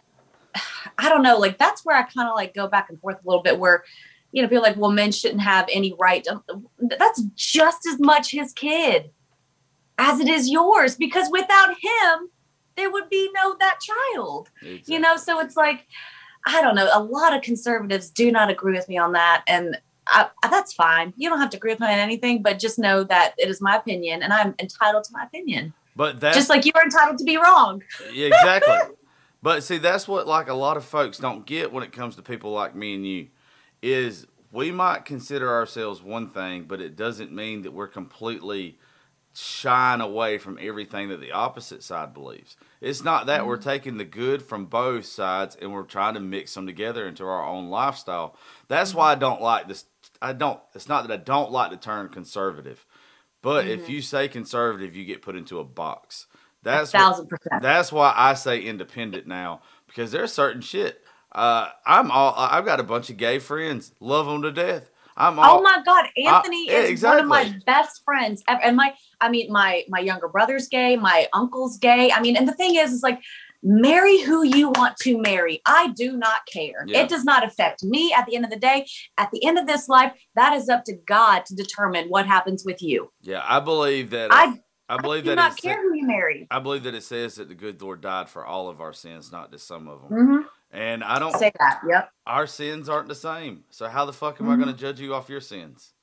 [0.97, 1.37] I don't know.
[1.37, 3.57] Like that's where I kind of like go back and forth a little bit.
[3.57, 3.83] Where
[4.31, 6.23] you know, people are like, well, men shouldn't have any right.
[6.25, 6.41] To,
[6.99, 9.09] that's just as much his kid
[9.97, 12.29] as it is yours, because without him,
[12.77, 14.49] there would be no that child.
[14.61, 14.93] Exactly.
[14.93, 15.87] You know, so it's like
[16.45, 16.89] I don't know.
[16.93, 19.79] A lot of conservatives do not agree with me on that, and.
[20.11, 21.13] I, that's fine.
[21.17, 23.61] You don't have to agree with me on anything, but just know that it is
[23.61, 25.73] my opinion, and I'm entitled to my opinion.
[25.95, 27.83] but that's Just like you are entitled to be wrong.
[28.11, 28.95] Yeah, exactly.
[29.41, 32.21] but see, that's what like a lot of folks don't get when it comes to
[32.21, 33.27] people like me and you,
[33.81, 38.77] is we might consider ourselves one thing, but it doesn't mean that we're completely
[39.33, 42.57] shying away from everything that the opposite side believes.
[42.81, 43.69] It's not that we're mm-hmm.
[43.69, 47.45] taking the good from both sides and we're trying to mix them together into our
[47.45, 48.35] own lifestyle.
[48.67, 48.99] That's mm-hmm.
[48.99, 49.85] why I don't like this.
[50.21, 50.59] I don't.
[50.75, 52.85] It's not that I don't like the term conservative,
[53.41, 56.27] but if you say conservative, you get put into a box.
[56.63, 57.61] That's what- thousand percent.
[57.61, 61.03] that's why I say independent now because there's certain shit.
[61.31, 62.33] Uh, I'm all.
[62.35, 63.93] I've got a bunch of gay friends.
[63.99, 64.89] Love them to death.
[65.15, 65.59] I'm all.
[65.59, 68.61] Oh my God, Anthony yeah, is one of my best friends ever.
[68.63, 72.11] And my, I mean, my my younger brother's gay, my uncle's gay.
[72.11, 73.21] I mean, and the thing is, is like,
[73.63, 75.61] marry who you want to marry.
[75.65, 76.85] I do not care.
[76.87, 77.01] Yeah.
[77.01, 78.13] It does not affect me.
[78.13, 78.85] At the end of the day,
[79.17, 82.63] at the end of this life, that is up to God to determine what happens
[82.65, 83.11] with you.
[83.21, 84.31] Yeah, I believe that.
[84.31, 84.59] I, I
[84.91, 86.47] I believe do that not care who you marry.
[86.49, 89.31] I believe that it says that the good Lord died for all of our sins,
[89.31, 90.11] not just some of them.
[90.11, 90.45] Mhm.
[90.71, 91.35] And I don't.
[91.37, 91.81] Say that.
[91.87, 92.09] Yep.
[92.25, 93.65] Our sins aren't the same.
[93.69, 94.63] So how the fuck am I Mhm.
[94.63, 95.93] going to judge you off your sins?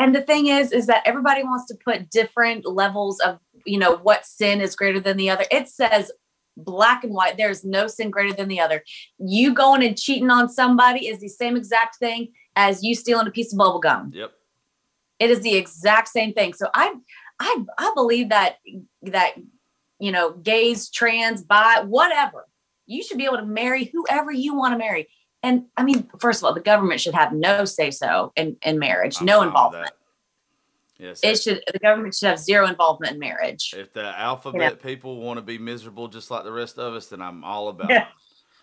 [0.00, 3.96] and the thing is is that everybody wants to put different levels of you know
[3.96, 6.12] what sin is greater than the other it says
[6.58, 7.36] black and white.
[7.36, 8.82] There's no sin greater than the other.
[9.18, 13.30] You going and cheating on somebody is the same exact thing as you stealing a
[13.30, 14.10] piece of bubble gum.
[14.14, 14.32] Yep.
[15.18, 16.52] it is the exact same thing.
[16.54, 16.92] So i
[17.40, 18.56] i i believe that
[19.02, 19.34] that
[20.00, 22.46] you know gays trans bi whatever
[22.86, 25.08] you should be able to marry whoever you want to marry.
[25.42, 28.78] And i mean first of all the government should have no say so in in
[28.78, 29.92] marriage I'm no involvement.
[30.98, 31.20] Yes.
[31.22, 35.38] it should the government should have zero involvement in marriage If the alphabet people want
[35.38, 38.06] to be miserable just like the rest of us, then I'm all about Yeah.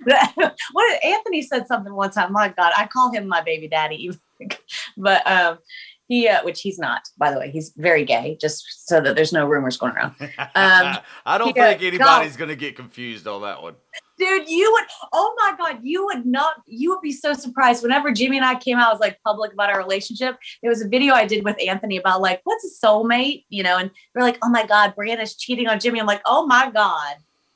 [0.06, 0.54] it.
[0.74, 2.34] what Anthony said something one time.
[2.34, 4.12] My God, I call him my baby daddy,
[4.98, 5.60] but um,
[6.08, 8.38] he, uh, which he's not, by the way, he's very gay.
[8.40, 10.16] Just so that there's no rumors going around.
[10.20, 13.76] Um, I don't think anybody's going to get confused on that one.
[14.18, 18.12] dude you would oh my god you would not you would be so surprised whenever
[18.14, 21.14] jimmy and i came out as like public about our relationship there was a video
[21.14, 24.50] i did with anthony about like what's a soulmate you know and we're like oh
[24.50, 27.16] my god brianna's cheating on jimmy i'm like oh my god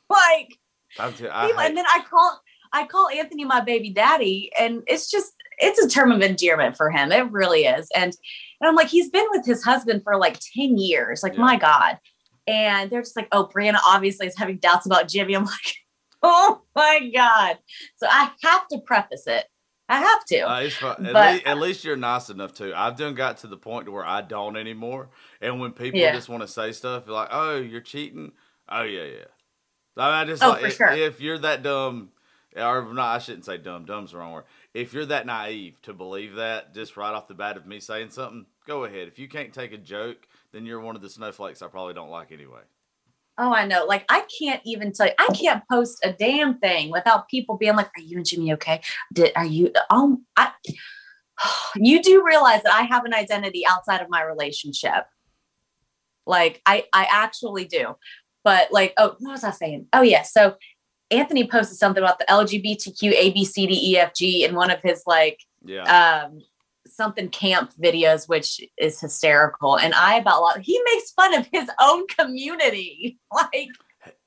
[0.09, 0.57] like
[0.99, 2.41] I'm t- I people- and then i call
[2.73, 6.89] i call anthony my baby daddy and it's just it's a term of endearment for
[6.89, 8.13] him it really is and
[8.61, 11.39] and i'm like he's been with his husband for like 10 years like Yeah.
[11.41, 11.99] my god
[12.47, 15.75] and they're just like oh brianna obviously is having doubts about jimmy i'm like
[16.23, 17.57] oh my god
[17.97, 19.45] so i have to preface it
[19.89, 20.59] i have to Uh.
[20.61, 22.77] At, But- least, at least you're nice enough to.
[22.79, 25.09] I've done got to the point to where I don't anymore.
[25.41, 26.13] And when people Yeah.
[26.13, 28.33] just want to say stuff like, "Oh, you're cheating,"
[28.69, 29.25] oh yeah, yeah.
[29.97, 30.89] I, mean, I just Oh, like if, sure.
[30.91, 32.09] if you're that dumb,
[32.55, 33.85] or not, I shouldn't say dumb.
[33.85, 34.43] Dumb's the wrong word.
[34.73, 38.11] If you're that naive to believe that just right off the bat of me saying
[38.11, 39.07] something, go ahead.
[39.07, 42.09] If you can't take a joke, then you're one of the snowflakes I probably don't
[42.11, 42.61] like anyway.
[43.39, 43.85] oh i know.
[43.85, 47.75] Like i can't even tell you i can't post a damn thing without people being
[47.75, 48.81] like are you and jimmy okay?
[49.13, 50.51] Did are you um i
[51.75, 55.05] you do realize that i have an identity outside of my relationship.
[56.27, 57.95] Like i i actually do.
[58.43, 59.87] But like oh what was i saying?
[59.93, 60.55] Oh yeah so
[61.11, 64.69] anthony posted something about the lgbtq a b c d e f g in one
[64.71, 66.21] of his like Yeah.
[66.23, 66.41] um
[66.87, 71.47] something camp videos which is hysterical and i about a lot he makes fun of
[71.51, 73.69] his own community like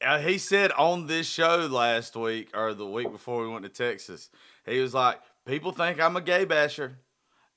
[0.05, 3.71] Uh, he said on this show last week or the week before we went to
[3.71, 4.29] Texas,
[4.67, 6.99] he was like, "People think I'm a gay basher,"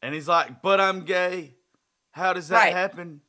[0.01, 1.55] and he's like, "But I'm gay.
[2.11, 2.73] How does that Right.
[2.73, 3.19] happen?"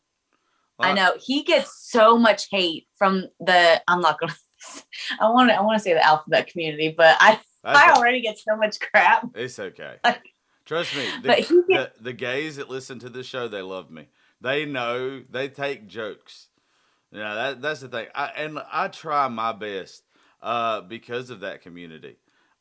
[0.79, 4.35] i know he gets so much hate from the i'm not gonna
[5.21, 8.21] i want to i want to say the alphabet community but i that's i already
[8.21, 9.97] get so much crap It's okay.
[10.05, 10.23] Like-
[10.65, 11.07] Trust me.
[11.23, 14.09] The, But he the, the gays that listen to this show, they love me.
[14.41, 15.23] They know.
[15.31, 16.49] They take jokes.
[17.13, 18.09] You know that that's the thing.
[18.17, 20.03] I, and I try my best
[20.43, 22.17] uh, because of that community.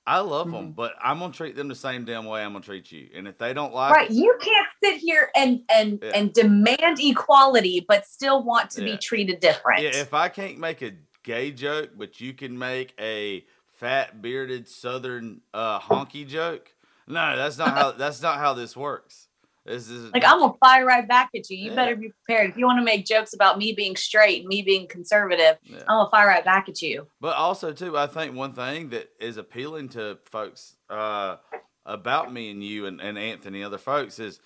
[0.06, 0.72] I love them, Mm-hmm.
[0.74, 3.10] but I'm gonna treat them the same damn way I'm gonna treat you.
[3.16, 6.12] And if they don't like right you can't sit here and and Yeah.
[6.14, 8.92] and demand equality but still want to Yeah.
[8.94, 10.92] be treated different Yeah, if I can't make a
[11.26, 13.44] gay joke, but you can make a
[13.80, 16.72] fat bearded southern uh, honky joke,
[17.08, 19.28] no, that's not how that's not how this works.
[19.66, 21.76] This is like i'm gonna fire right back at you you Yeah.
[21.76, 24.62] better be prepared if you want to make jokes about me being straight and me
[24.62, 25.80] being conservative Yeah.
[25.88, 29.10] i'm gonna fire right back at you But also too, I think one thing that
[29.20, 31.38] is appealing to folks uh,
[31.84, 34.40] about me and you and, and Anthony and other folks is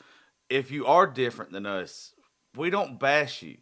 [0.50, 2.14] if you are different than us,
[2.56, 3.58] we don't bash you.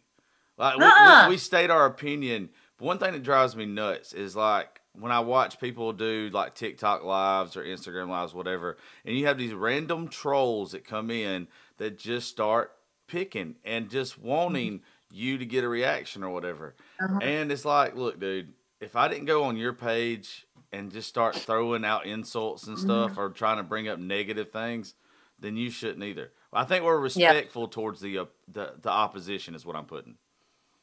[0.56, 1.24] Like we, Uh-uh.
[1.26, 2.50] we, we state our opinion.
[2.78, 6.54] But one thing that drives me nuts is like when I watch people do like
[6.54, 11.48] TikTok lives or Instagram lives, whatever, and you have these random trolls that come in
[11.76, 12.72] that just start
[13.06, 16.74] picking and just wanting you to get a reaction or whatever.
[17.00, 17.18] Uh-huh.
[17.22, 21.34] And it's like, look, dude, if I didn't go on your page and just start
[21.34, 23.20] throwing out insults and stuff Mm-hmm.
[23.20, 24.94] or trying to bring up negative things,
[25.40, 26.32] then you shouldn't either.
[26.52, 30.16] I think we're respectful towards the, uh, the the opposition is what I'm putting.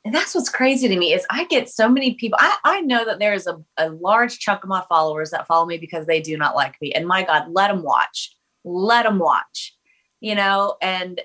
[0.06, 3.04] And that's what's crazy to me is i get so many people i, I know
[3.04, 6.22] that there is a, a large chunk of my followers that follow me because they
[6.22, 9.76] do not like me and my god let them watch let them watch
[10.22, 11.20] you know and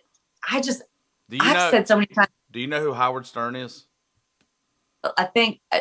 [0.50, 0.82] i just
[1.28, 1.70] Do you i've know?
[1.70, 3.84] said so many times do you know who Howard Stern is?
[5.16, 5.80] i think uh,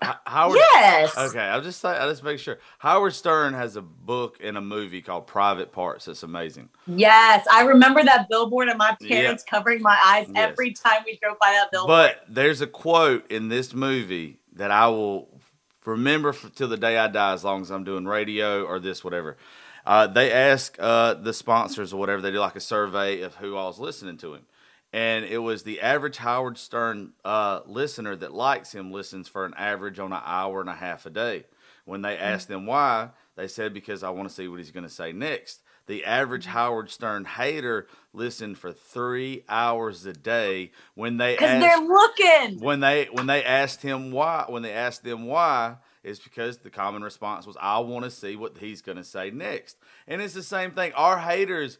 [0.00, 0.56] Howard.
[0.74, 2.58] yes Okay, I'll just say, I'll just make sure.
[2.78, 6.04] Howard Stern has a book and a movie called Private Parts.
[6.04, 6.68] That's amazing.
[6.86, 9.22] yes i remember that billboard and my Yeah.
[9.22, 10.50] parents covering my eyes Yes.
[10.52, 14.70] every time we drove by that billboard But there's a quote in this movie that
[14.70, 15.40] I will
[15.84, 19.02] remember f till the day I die, as long as I'm doing radio or this,
[19.04, 19.36] whatever.
[19.84, 23.54] Uh, they ask uh, the sponsors or whatever, they do like a survey of who
[23.56, 24.46] all's listening to him.
[24.92, 29.54] And it was the average Howard Stern uh, listener that likes him listens for an
[29.56, 31.44] average on an hour and a half a day.
[31.84, 34.84] When they asked them why, they said, because I want to see what he's going
[34.86, 35.60] to say next.
[35.86, 41.86] The average Howard Stern hater listened for three hours a day when they because they're
[41.86, 46.58] looking when they when they asked him why when they asked them why is because
[46.58, 49.76] the common response was I want to see what he's going to say next.
[50.06, 50.92] And it's the same thing.
[50.94, 51.78] Our haters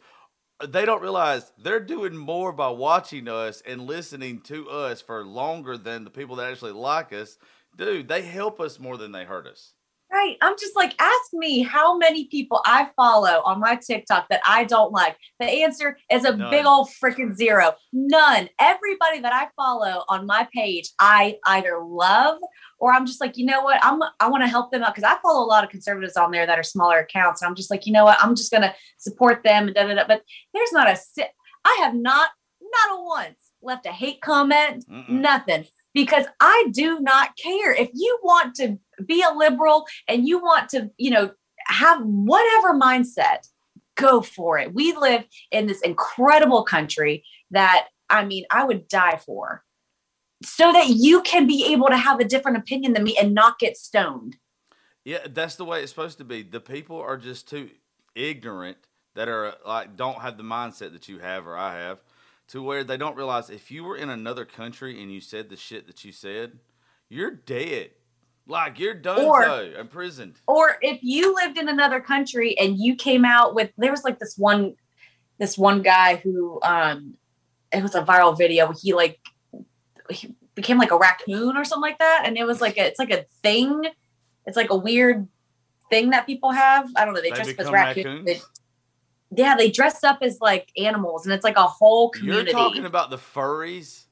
[0.65, 5.77] they don't realize they're doing more by watching us and listening to us for longer
[5.77, 7.37] than the people that actually like us.
[7.75, 9.73] Dude, they help us more than they hurt us.
[10.11, 10.37] Right.
[10.41, 14.63] I'm just like, ask me how many people I follow on my TikTok that I
[14.63, 15.17] don't like.
[15.41, 16.49] The answer is a None.
[16.49, 17.73] big old freaking zero.
[17.91, 18.47] None.
[18.57, 22.39] Everybody that I follow on my page, I either love
[22.79, 23.83] or I'm just like, you know what?
[23.83, 26.31] I'm I want to help them out because I follow a lot of conservatives on
[26.31, 27.41] there that are smaller accounts.
[27.41, 28.17] And I'm just like, you know what?
[28.21, 30.07] I'm just gonna support them and da da da.
[30.07, 31.23] But there's not a si-
[31.65, 32.29] I have not
[32.61, 35.09] not a once left a hate comment, Mm-mm.
[35.09, 35.65] nothing.
[35.93, 37.73] Because I do not care.
[37.73, 41.31] If you want to be a liberal and you want to, you know,
[41.67, 43.47] have whatever mindset,
[43.95, 44.73] go for it.
[44.73, 49.63] We live in this incredible country that I mean, I would die for.
[50.43, 53.57] So that you can be able to have a different opinion than me and not
[53.57, 54.37] get stoned.
[55.03, 56.43] Yeah, that's the way it's supposed to be.
[56.43, 57.71] The people are just too
[58.13, 58.77] ignorant
[59.15, 61.99] that are like don't have the mindset that you have or I have
[62.49, 65.57] to where they don't realize if you were in another country and you said the
[65.57, 66.59] shit that you said,
[67.09, 67.91] you're dead.
[68.47, 70.39] Like you're done Or- so, imprisoned.
[70.47, 74.19] or if you lived in another country and you came out with there was like
[74.19, 74.75] this one
[75.37, 77.15] this one guy who um
[77.73, 78.71] it was a viral video.
[78.81, 79.19] He like
[80.09, 82.23] he became like a raccoon or something like that.
[82.25, 83.83] And it was like a, it's like a thing.
[84.45, 85.27] It's like a weird
[85.89, 86.89] thing that people have.
[86.95, 87.21] I don't know.
[87.21, 88.25] They, They dress up as raccoons.
[88.27, 88.45] raccoons?
[89.35, 91.25] Yeah they dress up as like animals.
[91.25, 92.51] And it's like a whole community.
[92.51, 94.05] You're talking about the furries?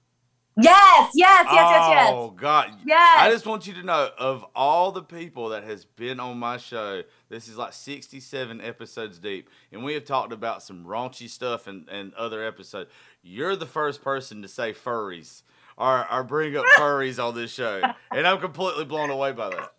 [0.62, 2.72] Yes yes yes yes yes Oh God.
[2.86, 6.38] yes I just want you to know of all the people that has been on
[6.40, 11.30] my show, this is like 67 episodes deep, and we have talked about some raunchy
[11.30, 12.90] stuff and, and other episodes.
[13.22, 15.42] You're the first person to say furries
[15.78, 19.74] or, or bring up furries on this show, and I'm completely blown away by that.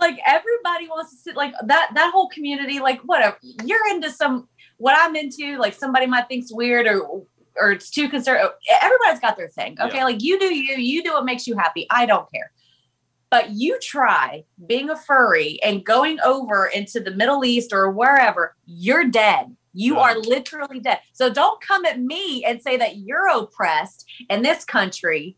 [0.00, 4.46] like everybody wants to sit like that that whole community like whatever you're into some
[4.78, 7.22] what i'm into like somebody might think's weird or
[7.58, 8.48] or it's too concerned
[8.82, 9.76] everybody's got their thing.
[9.80, 10.04] Okay Yeah.
[10.04, 11.86] like you do you you do what makes you happy.
[11.90, 12.52] I don't care.
[13.30, 18.54] But you try being a furry and going over into the middle east or wherever
[18.66, 19.54] you're dead.
[19.72, 20.02] You Done.
[20.04, 21.00] are literally dead.
[21.12, 25.36] So don't come at me and say that you're oppressed in this country.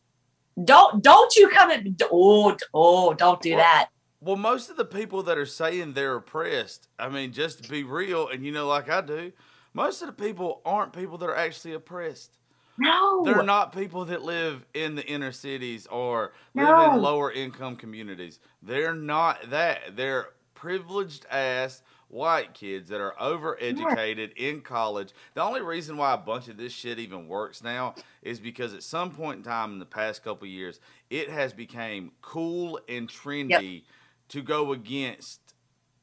[0.65, 3.89] Don't don't you come at oh oh don't do Well, that.
[4.21, 7.85] Well, most of the people that are saying they're oppressed, I mean, just to be
[7.85, 9.33] real, and you know, like I do,
[9.75, 12.37] most of the people aren't people that are actually oppressed.
[12.81, 13.25] No.
[13.25, 18.39] They're not people that live in the inner cities or live in lower income communities.
[18.63, 19.97] They're not that.
[19.97, 25.11] They're privileged ass white kids that are overeducated in college.
[25.35, 28.83] The only reason why a bunch of this shit even works now is because at
[28.83, 33.09] some point in time in the past couple of years, it has become cool and
[33.09, 33.83] trendy
[34.29, 35.41] to go against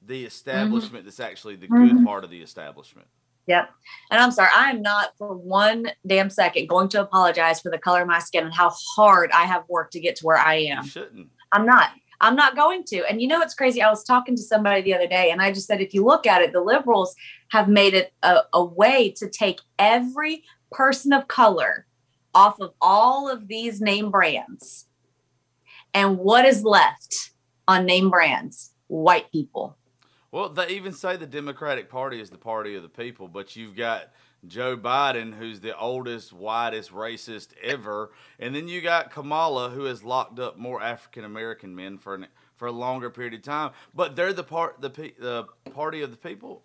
[0.01, 0.27] the Mm-hmm.
[0.27, 3.07] establishment that's actually the good part of the establishment.
[3.47, 3.69] Yep.
[4.09, 7.77] And I'm sorry, I am not for one damn second going to apologize for the
[7.77, 10.55] color of my skin and how hard I have worked to get to where I
[10.55, 10.83] am.
[10.83, 11.29] You shouldn't.
[11.51, 11.91] I'm not.
[12.21, 13.03] I'm not going to.
[13.09, 13.81] And you know what's crazy?
[13.81, 16.25] I was talking to somebody the other day and I just said, if you look
[16.25, 17.15] at it, the liberals
[17.49, 21.85] have made it a, a way to take every person of color
[22.33, 24.87] off of all of these name brands.
[25.93, 27.31] And what is left
[27.67, 28.73] on name brands?
[28.87, 29.77] White people.
[30.35, 33.73] Well, they even say the Democratic Party is the party of the people, but you've
[33.73, 34.11] got
[34.45, 40.03] Joe Biden, who's the oldest, whitest racist ever, and then you got Kamala, who has
[40.03, 43.71] locked up more African American men for an, for a longer period of time.
[43.93, 46.63] But they're the part the pe- the party of the people.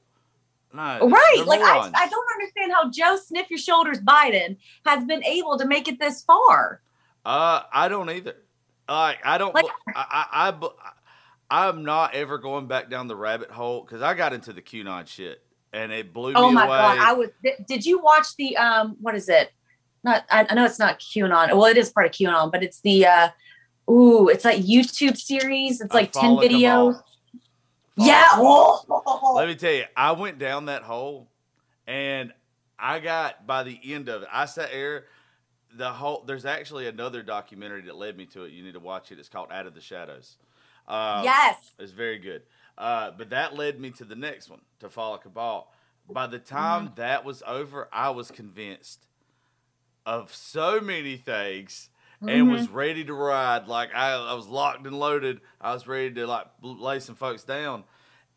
[0.74, 1.44] No, Right.
[1.46, 1.92] Like I.
[1.94, 6.00] I don't understand how Joe Sniff Your Shoulders Biden has been able to make it
[6.00, 6.82] this far.
[7.24, 8.34] Uh, I don't either.
[8.88, 9.54] Like I don't.
[9.54, 10.70] Like- I, I, I, bu-
[11.50, 15.06] I'm not ever going back down the rabbit hole because I got into the QAnon
[15.06, 16.64] shit and it blew Oh me away.
[16.64, 16.98] Oh my god!
[16.98, 17.28] I was.
[17.66, 18.96] Did, you watch the um?
[19.00, 19.52] What is it?
[20.04, 20.24] Not.
[20.30, 21.48] I, I know it's not QAnon.
[21.48, 23.28] Well, it is part of QAnon, but it's the uh.
[23.90, 25.80] Ooh, it's like YouTube series.
[25.80, 27.00] It's I like ten videos.
[27.96, 28.24] Yeah.
[28.32, 29.34] Oh.
[29.36, 31.28] Let me tell you, I went down that hole,
[31.86, 32.32] and
[32.78, 34.28] I got by the end of it.
[34.32, 35.06] I sat there.
[35.76, 38.52] The whole there's actually another documentary that led me to it.
[38.52, 39.20] You need to watch it.
[39.20, 40.36] It's called Out of the Shadows.
[40.90, 41.56] Uh, yes.
[41.78, 42.42] It's very good.
[42.76, 45.72] Uh, but that led me to the next one, to Fall of Cabal.
[46.10, 46.94] By the time Mm-hmm.
[46.96, 49.06] that was over, I was convinced
[50.06, 51.88] of so many things
[52.26, 52.74] and was Mm-hmm.
[52.74, 53.66] ready to ride.
[53.68, 55.40] Like I, I was locked and loaded.
[55.60, 57.84] I was ready to like lay some folks down.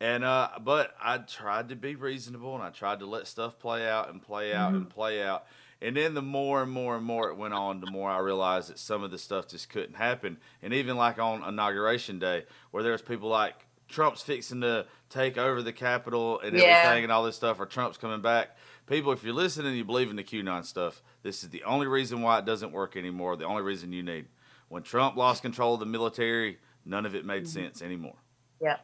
[0.00, 3.88] And uh, but I tried to be reasonable and I tried to let stuff play
[3.88, 5.46] out and play out and play out.
[5.84, 8.70] And then the more and more and more it went on, the more I realized
[8.70, 10.38] that some of the stuff just couldn't happen.
[10.62, 15.62] And even like on inauguration day, where there's people like Trump's fixing to take over
[15.62, 16.64] the Capitol and Yeah.
[16.64, 18.56] everything and all this stuff, or Trump's coming back.
[18.86, 21.86] People, if you're listening and you believe in the QAnon stuff, this is the only
[21.86, 23.36] reason why it doesn't work anymore.
[23.36, 24.26] The only reason you need.
[24.68, 27.60] When Trump lost control of the military, none of it made mm-hmm.
[27.60, 28.16] sense anymore.
[28.58, 28.78] Yeah.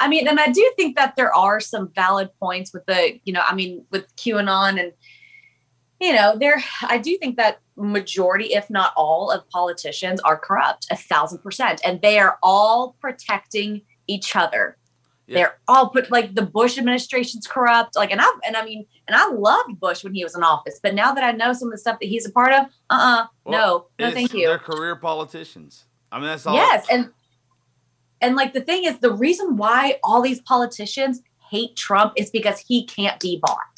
[0.00, 3.32] I mean, and I do think that there are some valid points with the, you
[3.32, 4.92] know, I mean, with QAnon and,
[6.00, 10.86] you know, there, I do think that majority, if not all, of politicians are corrupt,
[10.90, 11.80] a thousand percent.
[11.84, 14.76] And they are all protecting each other.
[15.26, 15.34] Yeah.
[15.34, 17.96] They're all put like the Bush administration's corrupt.
[17.96, 20.78] Like, and I, and I mean, and I loved Bush when he was in office,
[20.82, 23.24] but now that I know some of the stuff that he's a part of, uh
[23.24, 24.46] uh Well, no, no, thank you.
[24.46, 25.84] They're career politicians.
[26.12, 26.54] I mean, that's all.
[26.54, 27.10] Yes, and
[28.20, 32.60] and like the thing is, the reason why all these politicians hate Trump is because
[32.60, 33.75] he can't be bought.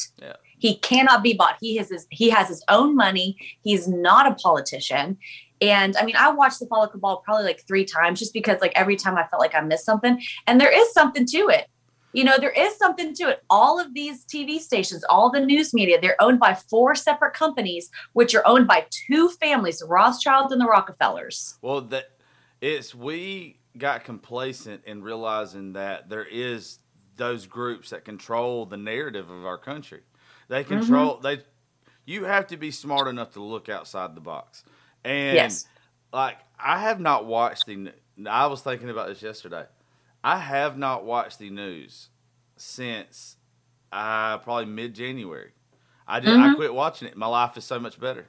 [0.59, 1.57] He cannot be bought.
[1.61, 3.37] He has his he has his own money.
[3.63, 5.19] He's not a politician.
[5.61, 8.61] And I mean, I watched the Fall of Cabal probably like three times just because
[8.61, 10.21] like every time I felt like I missed something.
[10.47, 11.69] And there is something to it.
[12.13, 13.43] You know, there is something to it.
[13.51, 17.91] All of these TV stations, all the news media, they're owned by four separate companies,
[18.15, 21.59] which are owned by two families, the Rothschilds and the Rockefellers.
[21.61, 22.07] Well, that
[22.61, 26.79] it's we got complacent in realizing that there is
[27.17, 30.01] those groups that control the narrative of our country.
[30.49, 30.79] They Mm-hmm.
[30.79, 31.43] control they.
[32.05, 34.65] You have to be smart enough to look outside the box,
[35.05, 35.67] and Yes.
[36.13, 37.93] like I have not watched the.
[38.29, 39.67] I was thinking about this yesterday.
[40.25, 42.09] I have not watched the news
[42.57, 43.37] since
[43.93, 45.53] uh, probably mid January.
[46.07, 46.31] I did.
[46.35, 46.57] I Mhm.
[46.57, 47.17] quit watching it.
[47.17, 48.27] My life is so much better.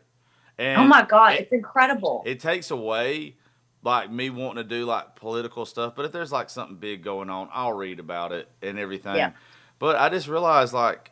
[0.57, 2.21] And oh my God, it- it's incredible.
[2.25, 3.35] it takes away
[3.81, 7.29] like me wanting to do like political stuff but if there's like something big going
[7.29, 9.31] on i'll read about it and everything Yeah.
[9.79, 11.11] but i just realized like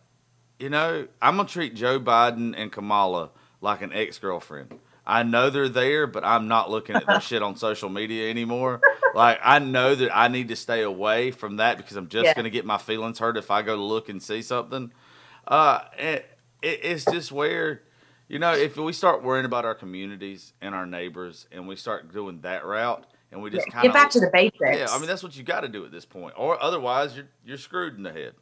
[0.60, 3.30] you know i'm gonna treat joe biden and kamala
[3.62, 7.55] like an ex-girlfriend i know they're there but i'm not looking at their shit on
[7.55, 8.82] social media anymore
[9.14, 12.34] like i know that i need to stay away from that because i'm just Yeah.
[12.34, 14.91] gonna get my feelings hurt if i go to look and see something
[15.47, 16.26] uh it,
[16.62, 17.82] it, it's just where
[18.30, 22.12] you know, if we start worrying about our communities and our neighbors, and we start
[22.12, 24.58] doing that route, and we just kind of Get back to the basics.
[24.60, 27.30] yeah, I mean that's what you got to do at this point, or otherwise you're
[27.45, 28.34] you're screwed in the head.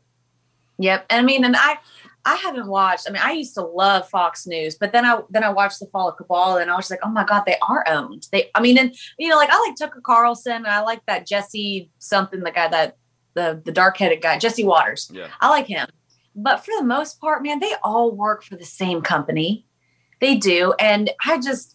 [0.77, 1.05] Yep.
[1.09, 1.77] And I mean, and I
[2.25, 3.05] I haven't watched.
[3.07, 5.87] I mean, I used to love Fox News, but then I then I watched the
[5.87, 8.27] Fall of Cabal, and I was like, oh my god, they are owned.
[8.31, 11.27] They, I mean, and you know, like I like Tucker Carlson, and I like that
[11.27, 12.97] Jesse something, the guy that
[13.35, 15.09] the the dark headed guy, Jesse Watters.
[15.13, 15.87] Yeah, I like him.
[16.35, 19.65] But for the most part, man, they all work for the same company.
[20.19, 20.73] They do.
[20.79, 21.74] And I just,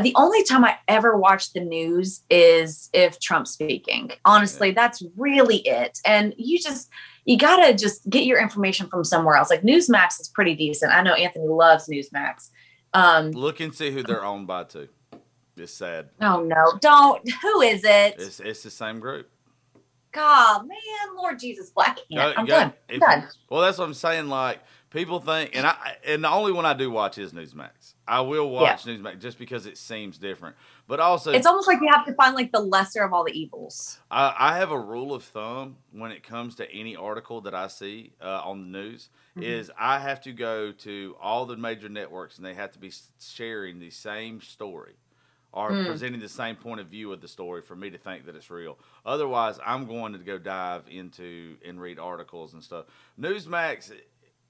[0.00, 4.10] the only time I ever watch the news is if Trump's speaking.
[4.24, 5.98] Honestly, that's really it.
[6.04, 6.88] And you just,
[7.24, 9.50] you got to just get your information from somewhere else.
[9.50, 10.92] Like Newsmax is pretty decent.
[10.92, 12.50] I know Anthony loves Newsmax.
[12.94, 14.88] Um, look and see who they're owned by too.
[15.56, 16.10] It's sad.
[16.20, 17.26] oh no, don't.
[17.42, 18.16] Who is it?
[18.18, 19.28] It's it's the same group.
[20.12, 22.34] God, man, Lord Jesus, Black You Ant.
[22.34, 22.72] got- I'm got- done.
[22.90, 23.28] I'm done.
[23.50, 24.28] Well, that's what I'm saying.
[24.28, 24.60] Like
[24.96, 27.94] people think, and I and the only one I do watch is Newsmax.
[28.08, 30.56] I will watch Newsmax just because it seems different,
[30.88, 33.32] but also It's almost like you have to find like the lesser of all the
[33.38, 34.00] evils.
[34.10, 37.68] I, I have a rule of thumb when it comes to any article that I
[37.68, 39.42] see uh, on the news Mm-hmm.
[39.50, 42.90] is I have to go to all the major networks and they have to be
[43.20, 44.94] sharing the same story
[45.52, 45.86] or Mm.
[45.86, 48.50] presenting the same point of view of the story for me to think that it's
[48.50, 48.78] real.
[49.04, 52.86] Otherwise, I'm going to go dive into and read articles and stuff.
[53.20, 53.92] Newsmax,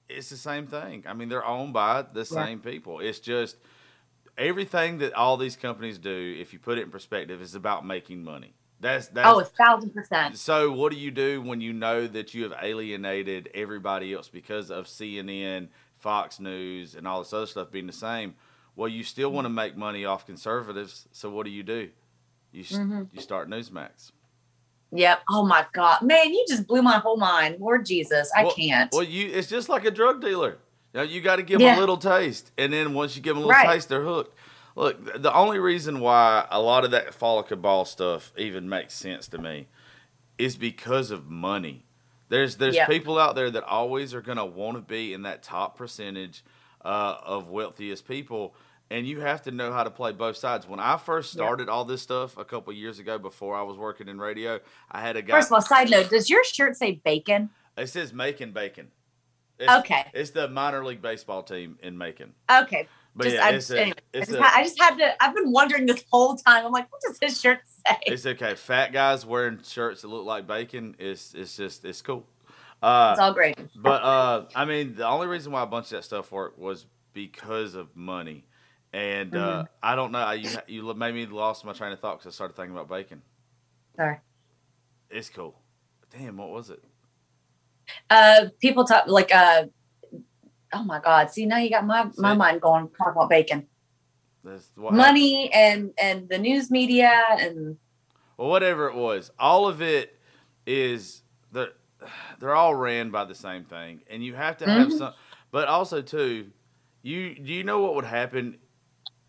[0.09, 1.03] it's the same thing.
[1.07, 2.99] I mean, they're owned by the same people.
[2.99, 3.57] It's just
[4.37, 8.23] everything that all these companies do, if you put it in perspective, is about making
[8.23, 8.53] money.
[8.79, 10.37] That's that's Oh, a thousand percent.
[10.37, 14.69] so what do you do when you know that you have alienated everybody else because
[14.69, 18.35] of CNN, Fox News, and all this other stuff being the same?
[18.75, 19.35] Well, you still mm-hmm.
[19.35, 21.89] want to make money off conservatives, so what do you do?
[22.51, 23.03] You s mm-hmm.
[23.11, 24.11] you start Newsmax.
[24.91, 25.19] Yep.
[25.29, 27.57] Oh my God, man, you just blew my whole mind.
[27.59, 28.91] Lord Jesus, I Well- can't.
[28.93, 30.57] Well, you it's just like a drug dealer.
[30.93, 31.71] You, know, you got to give Yeah.
[31.71, 33.73] them a little taste, and then once you give them a little Right.
[33.75, 34.37] taste, they're hooked.
[34.75, 39.27] Look, the only reason why a lot of that follow ball stuff even makes sense
[39.29, 39.67] to me
[40.37, 41.83] is because of money.
[42.29, 42.85] There's there's Yeah.
[42.87, 46.43] people out there that always are going to want to be in that top percentage
[46.85, 48.53] uh, of wealthiest people,
[48.89, 50.67] and you have to know how to play both sides.
[50.67, 51.39] When I first Yeah.
[51.43, 54.59] started all this stuff a couple years ago, before I was working in radio,
[54.91, 55.33] I had a guy.
[55.37, 57.49] First of all, side note: Does your shirt say bacon?
[57.77, 58.87] It says Macon Bacon.
[59.59, 60.05] It's, Okay.
[60.13, 62.33] It's the minor league baseball team in Macon.
[62.51, 62.87] Okay.
[63.15, 65.23] But just, yeah, I, it's, a, anyway, I, just a- ha- I just had to.
[65.23, 66.65] I've been wondering this whole time.
[66.65, 67.97] I'm like, what does his shirt say?
[68.05, 68.53] it's okay.
[68.53, 72.25] Fat guys wearing shirts that look like bacon is it's just it's cool.
[72.83, 73.57] Uh, it's all great.
[73.75, 76.85] but uh, I mean, the only reason why a bunch of that stuff worked was
[77.13, 78.45] because of money.
[78.93, 79.65] And uh, Mm-hmm.
[79.83, 80.31] I don't know.
[80.31, 83.21] You you made me lost my train of thought because I started thinking about bacon.
[83.95, 84.17] Sorry.
[85.09, 85.59] It's cool.
[86.09, 86.83] Damn, what was it?
[88.09, 89.65] Uh, people talk like uh.
[90.73, 91.31] Oh my God!
[91.31, 93.67] See now you got my my mind going talking about bacon,
[94.75, 97.77] money, and and the news media, and
[98.37, 100.19] well, whatever it was, all of it
[100.65, 101.23] is
[101.53, 101.71] they're
[102.39, 104.97] they're all ran by the same thing, and you have to have Mhm.
[104.97, 105.13] some.
[105.51, 106.51] But also too,
[107.01, 108.57] you do you know what would happen?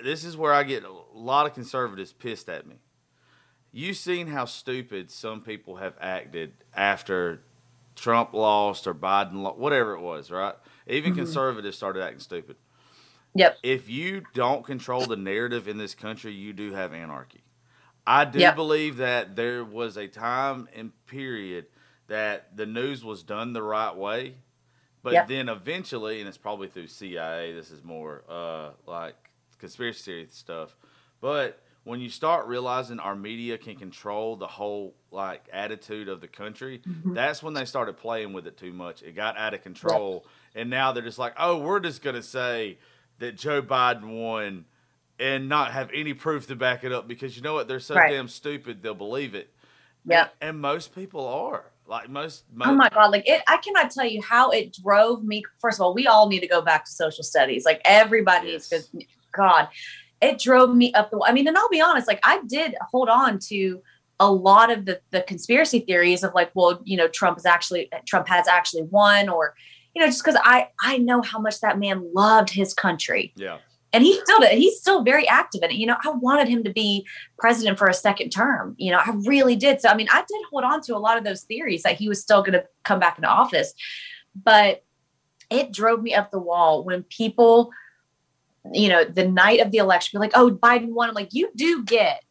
[0.02, 2.76] This is where I get a lot of conservatives pissed at me.
[3.72, 7.42] You've seen how stupid some people have acted after
[7.96, 10.54] Trump lost or Biden lost, whatever it was, right?
[10.86, 11.16] Even Mhm.
[11.16, 12.56] conservatives started acting stupid.
[13.34, 13.58] Yep.
[13.62, 17.42] If you don't control the narrative in this country, you do have anarchy.
[18.06, 18.56] I do Yep.
[18.56, 21.66] believe that there was a time and period
[22.06, 24.36] that the news was done the right way,
[25.02, 25.28] but Yep.
[25.28, 27.52] then eventually, and it's probably through CIA.
[27.52, 29.27] This is more uh, like
[29.58, 30.76] conspiracy theory stuff.
[31.20, 36.28] But when you start realizing our media can control the whole like attitude of the
[36.28, 37.14] country, Mhm.
[37.14, 39.02] that's when they started playing with it too much.
[39.02, 42.78] It got out of control, and now they're just like, "Oh, we're just gonna say
[43.18, 44.64] that Joe Biden won."
[45.20, 47.66] And not have any proof to back it up because you know what?
[47.66, 48.12] They're so Right.
[48.12, 49.52] damn stupid they'll believe it.
[50.04, 50.32] Yep.
[50.40, 51.64] And most people are.
[51.88, 53.10] Like most, most Oh my god!
[53.10, 55.42] Like it, I cannot tell you how it drove me.
[55.58, 57.64] First of all, we all need to go back to social studies.
[57.64, 58.86] Like everybody needs Yes.
[58.90, 58.98] to.
[59.32, 59.68] God,
[60.20, 61.18] it drove me up the.
[61.18, 61.26] Wall.
[61.28, 62.08] I mean, and I'll be honest.
[62.08, 63.82] Like I did hold on to
[64.20, 67.90] a lot of the the conspiracy theories of like, well, you know, Trump is actually
[68.06, 69.54] Trump has actually won, or
[69.94, 73.58] you know, just because I I know how much that man loved his country, yeah.
[73.92, 74.58] and he still did.
[74.58, 75.76] He's still very active in it.
[75.76, 77.06] You know, I wanted him to be
[77.38, 78.74] president for a second term.
[78.78, 79.80] You know, I really did.
[79.80, 82.08] So I mean, I did hold on to a lot of those theories that he
[82.08, 83.72] was still going to come back into office,
[84.34, 84.82] but
[85.50, 87.70] it drove me up the wall when people,
[88.72, 91.50] you know, the night of the election, be like, "Oh, Biden won." I'm like, you
[91.54, 92.22] do get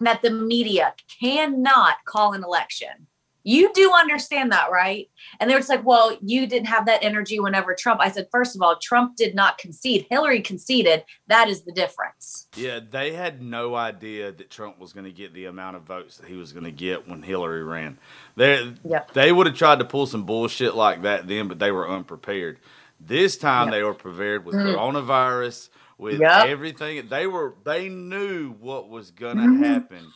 [0.00, 3.06] that the media cannot call an election.
[3.46, 5.10] You do understand that, right?
[5.38, 8.00] And they were just like, well, you didn't have that energy whenever Trump.
[8.00, 10.06] I said, first of all, Trump did not concede.
[10.08, 11.04] Hillary conceded.
[11.26, 12.48] That is the difference.
[12.56, 16.16] Yeah, they had no idea that Trump was going to get the amount of votes
[16.16, 17.98] that he was going to get when Hillary ran.
[18.34, 19.12] They Yep.
[19.12, 22.58] they would have tried to pull some bullshit like that then, but they were unprepared.
[23.06, 23.72] This time Yep.
[23.74, 24.74] they were prepared with Mm.
[24.74, 26.46] coronavirus, with Yep.
[26.46, 27.08] everything.
[27.08, 29.58] They were they knew what was going to Mhm.
[29.64, 30.12] happen.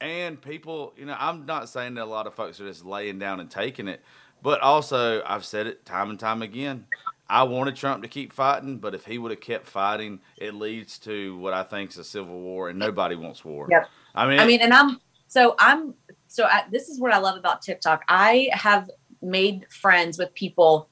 [0.00, 3.18] And people, you know, I'm not saying that a lot of folks are just laying
[3.18, 4.04] down and taking it,
[4.42, 6.86] but also I've said it time and time again.
[7.28, 10.98] I wanted Trump to keep fighting, but if he would have kept fighting, it leads
[11.00, 13.66] to what I think is a civil war, and nobody wants war.
[13.70, 13.88] Yep.
[14.14, 15.94] I mean, I mean, and I'm so I'm
[16.28, 18.04] so I, this is what I love about TikTok.
[18.08, 18.88] I have
[19.22, 20.88] made friends with people.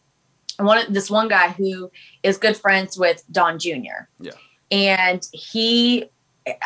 [0.59, 1.91] One of this one guy who
[2.23, 4.07] is good friends with Don Jr.
[4.21, 4.33] Yeah.
[4.71, 6.07] and he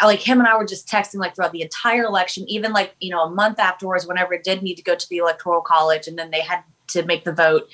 [0.03, 3.11] like him and I were just texting like throughout the entire election, even like you
[3.11, 6.19] know a month afterwards, whenever it did need to go to the electoral college, and
[6.19, 7.69] then they had to make the vote.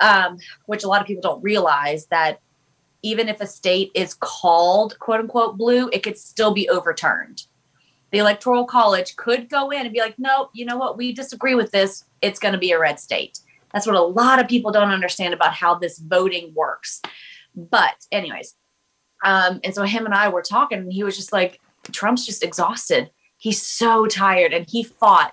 [0.00, 2.40] Um, which a lot of people don't realize that
[3.02, 7.44] even if a state is called quote unquote blue, it could still be overturned
[8.10, 11.54] the electoral college could go in and be like nope you know what we disagree
[11.54, 13.40] with this it's going to be a red state
[13.72, 17.00] that's what a lot of people don't understand about how this voting works.
[17.54, 18.54] But anyways
[19.24, 21.60] um and so him and i were talking and he was just like
[21.92, 23.10] trump's just exhausted.
[23.38, 25.32] He's so tired and he fought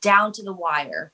[0.00, 1.12] down to the wire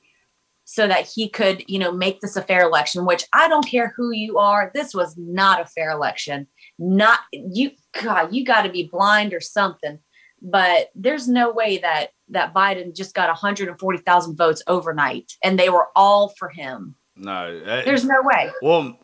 [0.63, 3.93] so that he could you know make this a fair election which i don't care
[3.97, 6.47] who you are this was not a fair election.
[6.77, 9.99] Not you god you got to be blind or something.
[10.41, 15.87] But there's no way that that Biden just got 140,000 votes overnight and they were
[15.95, 16.95] all for him.
[17.15, 17.59] no.
[17.59, 18.51] that- There's no way.
[18.61, 18.97] well,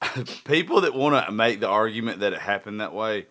[0.44, 3.26] people that want to make the argument that it happened that way,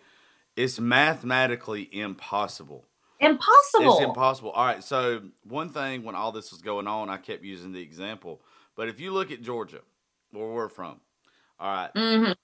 [0.56, 2.86] it's mathematically impossible.
[3.20, 3.94] Impossible.
[3.98, 4.52] It's impossible.
[4.52, 4.84] All right.
[4.84, 8.42] So one thing when all this was going on, I kept using the example.
[8.76, 9.80] But if you look at Georgia,
[10.32, 11.02] where we're from,
[11.60, 12.36] all right, Mhm.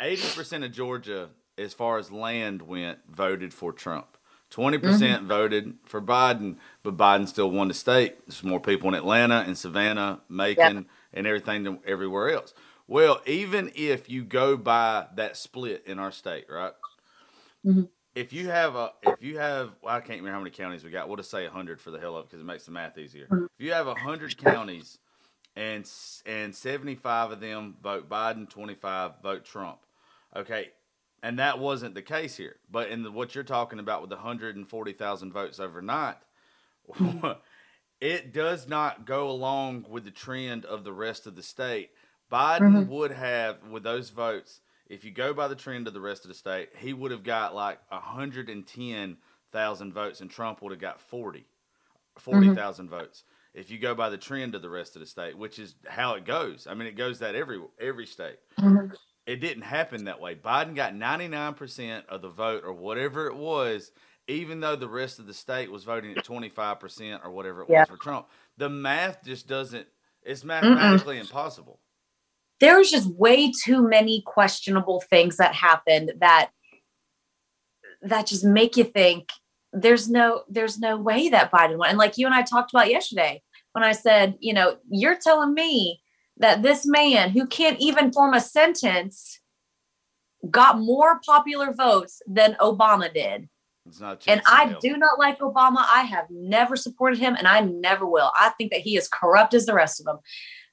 [0.00, 1.28] eighty percent of Georgia,
[1.58, 4.16] as far as land went, voted for Trump.
[4.52, 8.24] 20 percent voted for Biden, but Biden still won the state.
[8.26, 12.52] There's more people in Atlanta and Savannah, Macon, and everything than everywhere else.
[12.86, 16.72] Well, even if you go by that split in our state, right?
[17.64, 17.88] Mhm.
[18.14, 20.90] If you have a, if you have, well, I can't remember how many counties we
[20.90, 21.08] got.
[21.08, 23.26] We'll just say hundred for the hell of it because it makes the math easier.
[23.28, 23.44] Mhm.
[23.58, 24.98] If you have hundred counties
[25.56, 25.90] and
[26.26, 29.78] and 75 of them vote Biden, 25 vote Trump.
[30.36, 30.72] Okay,
[31.22, 32.56] and that wasn't the case here.
[32.70, 36.16] But in the, what you're talking about with the 140,000 votes overnight,
[38.00, 41.90] it does not go along with the trend of the rest of the state.
[42.30, 42.86] Biden Mhm.
[42.86, 44.60] would have with those votes.
[44.86, 47.22] If you go by the trend of the rest of the state, he would have
[47.24, 51.46] got like 110,000 votes, and Trump would have got 40.
[52.18, 53.24] 40,000 votes.
[53.54, 56.14] If you go by the trend of the rest of the state, which is how
[56.14, 56.66] it goes.
[56.66, 58.38] I mean, it goes that every every state.
[58.58, 58.92] Mhm.
[59.26, 60.34] It didn't happen that way.
[60.34, 63.92] Biden got 99% of the vote or whatever it was,
[64.26, 67.80] even though the rest of the state was voting at 25% or whatever it Yeah.
[67.80, 69.86] was for Trump, the math just doesn't,
[70.22, 71.80] it's mathematically impossible.
[72.60, 76.50] there was just way too many questionable things that happened that
[78.02, 79.30] that just make you think
[79.72, 81.88] there's no there's no way that Biden won.
[81.88, 83.42] And like you and I talked about yesterday
[83.72, 86.01] when I said, you know, you're telling me
[86.42, 89.40] that this man who can't even form a sentence
[90.50, 93.48] got more popular votes than Obama did.
[93.86, 95.84] It's not a And I do not like Obama.
[95.88, 98.30] I have never supported him and I never will.
[98.36, 100.18] I think that he is corrupt as the rest of them.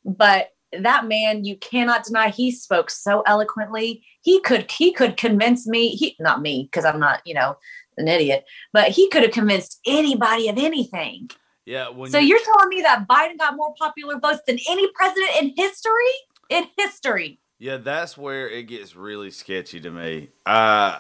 [0.04, 4.04] But that man, you cannot deny he spoke so eloquently.
[4.22, 7.58] He could he could convince me, he not me, because I'm not, you know,
[7.98, 11.30] an idiot, but he could have convinced anybody of anything.
[11.70, 11.90] Yeah.
[11.90, 15.32] When so you- you're telling me that Biden got more popular votes than any president
[15.40, 16.12] in history?
[16.50, 17.40] In history.
[17.60, 20.30] Yeah, that's where it gets really sketchy to me.
[20.48, 20.98] Uh,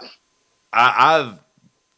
[0.72, 1.43] I, I've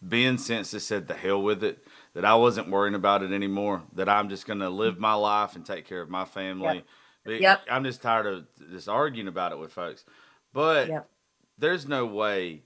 [0.07, 3.84] been since it said the hell with it, that I wasn't worrying about it anymore,
[3.95, 6.86] that I'm just going to live my life and take care of my family.
[7.26, 7.61] But Yep.
[7.69, 10.05] I'm just tired of just arguing about it with folks.
[10.53, 11.09] But Yep.
[11.57, 12.63] there's no way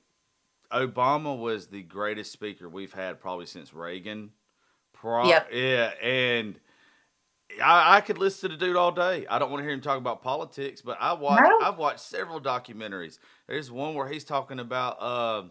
[0.72, 4.32] Obama was the greatest speaker we've had probably since Reagan.
[5.06, 5.50] Pro- Yep.
[5.54, 6.56] Yeah, and
[7.64, 9.28] I, I could listen to the dude all day.
[9.30, 11.44] I don't want to hear him talk about politics, but I watch.
[11.44, 11.60] No.
[11.62, 13.20] I've watched several documentaries.
[13.48, 15.44] There's one where he's talking about uh,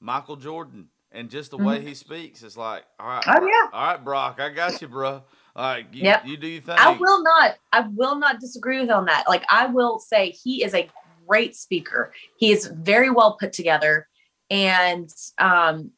[0.00, 2.42] Michael Jordan and just the way he speaks.
[2.42, 3.30] It's like, all right, Mm-hmm.
[3.36, 3.68] Oh, Bro- yeah.
[3.72, 5.10] all right, Brock, I got you, bro.
[5.10, 5.22] All
[5.56, 6.26] right, you, Yep.
[6.26, 6.76] you do your thing.
[6.78, 9.24] I will not, I will not disagree with him on that.
[9.26, 10.88] Like I will say he is a
[11.26, 12.12] great speaker.
[12.36, 14.06] He is very well put together.
[14.50, 15.90] And um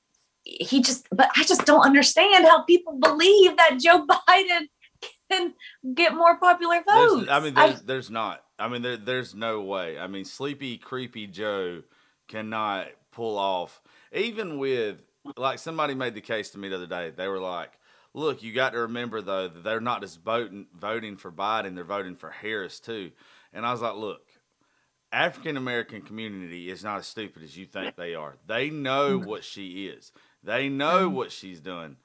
[0.45, 4.66] he just but I just don't understand how people believe that Joe Biden
[5.30, 5.55] can
[5.95, 7.28] get more popular There's- votes.
[7.30, 8.43] I mean, I- there's, there's not.
[8.59, 9.99] I mean, there, there's no way.
[9.99, 11.82] I mean, sleepy, creepy Joe
[12.28, 13.80] cannot pull off.
[14.12, 15.03] Even with
[15.36, 17.11] like somebody made the case to me the other day.
[17.11, 17.72] They were like,
[18.14, 21.84] "Look, you got to remember though that they're not just voting voting for Biden; they're
[21.84, 23.12] voting for Harris too."
[23.53, 24.22] And I was like, "Look."
[25.14, 28.36] African American community is not as stupid as you think they are.
[28.47, 29.28] They know Mm-hmm.
[29.28, 30.11] what she is.
[30.43, 31.16] They know mm-hmm.
[31.16, 31.97] what she's doing.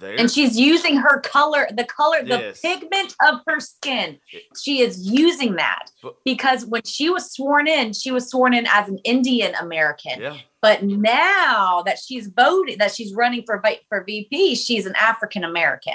[0.00, 2.60] And she's using her color, the color, Yes.
[2.60, 4.18] the pigment of her skin.
[4.60, 8.66] She is using that But- because when she was sworn in, she was sworn in
[8.68, 10.20] as an Indian American.
[10.20, 10.36] yeah.
[10.60, 15.94] But now that she's voting, that she's running for for VP, she's an African American.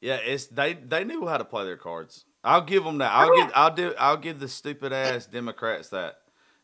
[0.00, 2.24] Yeah, it's they they knew how to play their cards.
[2.44, 3.12] I'll give them that.
[3.12, 3.44] I'll Oh, yeah.
[3.44, 6.18] give I'll do I'll give the stupid ass Democrats that.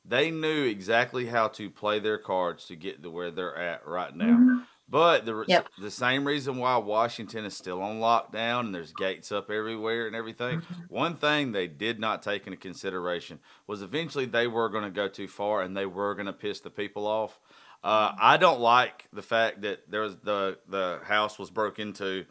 [0.04, 4.14] They knew exactly how to play their cards to get to where they're at right
[4.14, 4.62] now.
[4.88, 5.68] But the Yep.
[5.80, 10.14] the same reason why Washington is still on lockdown and there's gates up everywhere and
[10.14, 10.62] everything.
[10.88, 15.08] One thing they did not take into consideration was eventually they were going to go
[15.08, 17.40] too far and they were going to piss the people off.
[17.82, 22.26] Uh, I don't like the fact that there was the the house was broke into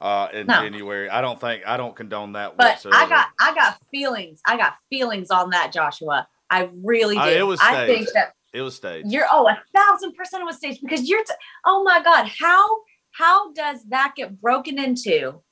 [0.00, 0.60] uh, in No.
[0.60, 1.08] January.
[1.08, 2.96] I don't think I don't condone that But whatsoever.
[2.96, 4.40] I got I got feelings.
[4.46, 6.28] I got feelings on that, Joshua.
[6.50, 7.20] I really do.
[7.20, 9.10] Uh, it was I think that it was staged.
[9.10, 11.34] you're oh a thousand percent it was staged because you're t-
[11.64, 12.64] oh my god how
[13.12, 15.42] how does that get broken into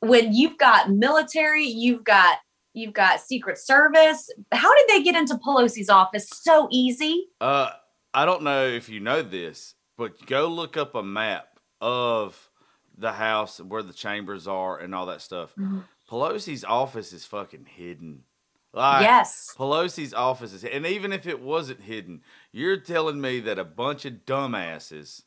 [0.00, 2.38] when you've got military you've got
[2.74, 7.70] you've got secret service how did they get into pelosi's office so easy Uh,
[8.12, 12.50] I don't know if you know this, but go look up a map of
[12.96, 15.52] the house where the chambers are and all that stuff.
[15.58, 15.80] Mm-hmm.
[16.08, 18.22] Pelosi's office is fucking hidden.
[18.74, 23.58] Like, yes Pelosi's office is, and even if it wasn't hidden, you're telling me that
[23.58, 25.22] a bunch of dumbasses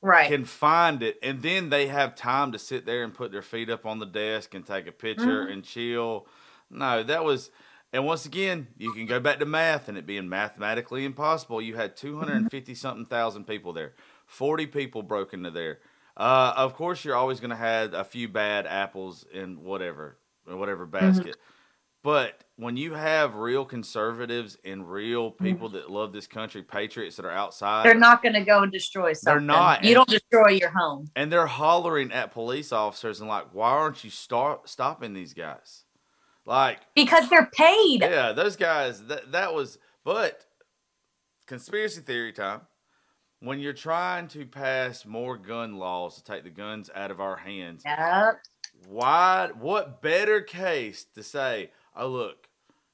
[0.00, 3.42] right can find it, and then they have time to sit there and put their
[3.42, 5.52] feet up on the desk and take a picture Mm-hmm.
[5.52, 6.26] and chill.
[6.70, 7.50] No, that was,
[7.92, 11.60] and once again, you can go back to math and it being mathematically impossible.
[11.60, 13.94] You had 250 something thousand people there,
[14.26, 15.80] 40 people broke into there.
[16.16, 20.16] Uh, of course, you're always going to have a few bad apples in whatever,
[20.48, 21.36] in whatever basket.
[22.02, 25.44] But when you have real conservatives and real mm-hmm.
[25.44, 28.72] people that love this country, patriots that are outside, they're not going to go and
[28.72, 32.72] destroy something They're not, you and- don't destroy your home and they're hollering at police
[32.72, 35.84] officers and like, why aren't you start stopping these guys?
[36.46, 39.04] Like, because they're paid yeah, those guys.
[39.06, 40.46] That that was, but
[41.46, 42.62] conspiracy theory time.
[43.40, 47.36] When you're trying to pass more gun laws to take the guns out of our
[47.36, 48.40] hands, Yep.
[48.88, 49.50] why?
[49.58, 51.70] What better case to say?
[51.98, 52.48] Oh, look,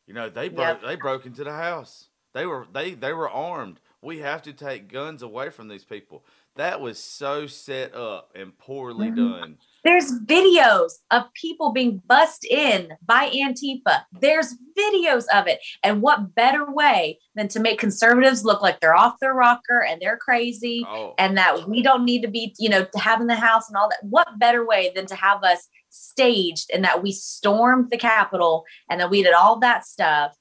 [0.06, 0.82] you know they broke Yep.
[0.82, 2.08] they broke into the house.
[2.32, 3.80] They were they they were armed.
[4.02, 6.24] We have to take guns away from these people.
[6.56, 9.16] That was so set up and poorly Mhm.
[9.16, 9.58] done.
[9.82, 14.04] There's videos of people being bussed in by Antifa.
[14.12, 15.60] There's videos of it.
[15.82, 20.00] And what better way than to make conservatives look like they're off their rocker and
[20.00, 23.26] they're crazy Oh, and that we don't need to be, you know, to have in
[23.26, 24.02] the house and all that.
[24.02, 29.00] What better way than to have us staged and that we stormed the Capitol and
[29.00, 30.36] that we did all that stuff?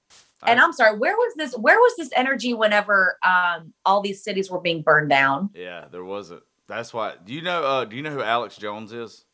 [0.45, 1.53] And I- I'm sorry, where was this?
[1.57, 5.49] Where was this energy whenever um, all these cities were being burned down?
[5.53, 6.43] yeah, there wasn't.
[6.67, 7.13] That's why.
[7.23, 7.63] Do you know?
[7.63, 9.25] Uh, do you know who Alex Jones is?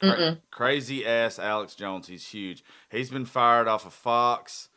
[0.00, 2.06] Cra- crazy ass Alex Jones.
[2.08, 2.64] He's huge.
[2.90, 4.68] He's been fired off of Fox,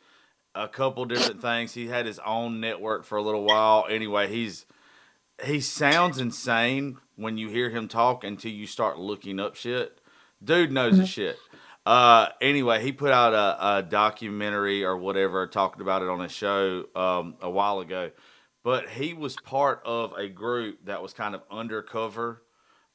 [0.54, 1.72] a couple different things.
[1.72, 3.86] He had his own network for a little while.
[3.88, 4.66] Anyway, he's
[5.42, 9.98] he sounds insane when you hear him talk until you start looking up shit.
[10.44, 11.38] Dude knows his shit.
[11.86, 16.32] Uh, anyway, he put out a, a documentary or whatever, talking about it on his
[16.32, 18.10] show um, a while ago.
[18.62, 22.42] But he was part of a group that was kind of undercover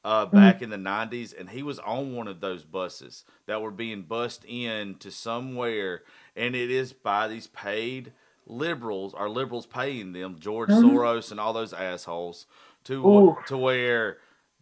[0.04, 3.70] uh, back in the 90s, and he was on one of those buses that were
[3.70, 6.02] being bussed in to somewhere,
[6.34, 8.12] and it is by these paid
[8.46, 12.46] liberals, are liberals paying them, George Soros and all those assholes,
[12.84, 13.36] to Ooh.
[13.46, 14.18] to where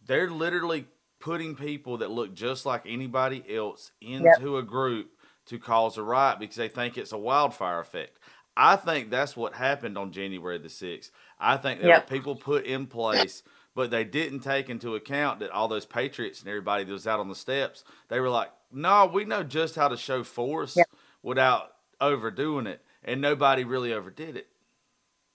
[0.07, 0.87] they're literally
[1.21, 5.11] putting people that look just like anybody else into a group
[5.47, 8.19] to cause a riot because they think it's a wildfire effect.
[8.57, 11.11] I think that's what happened on January the 6th.
[11.39, 12.11] I think there Yep.
[12.11, 13.43] were people put in place,
[13.75, 17.21] but they didn't take into account that all those patriots and everybody that was out
[17.21, 20.89] on the steps, they were like, no, we know just how to show force Yep.
[21.23, 22.85] without overdoing it.
[23.05, 24.49] And nobody really overdid it.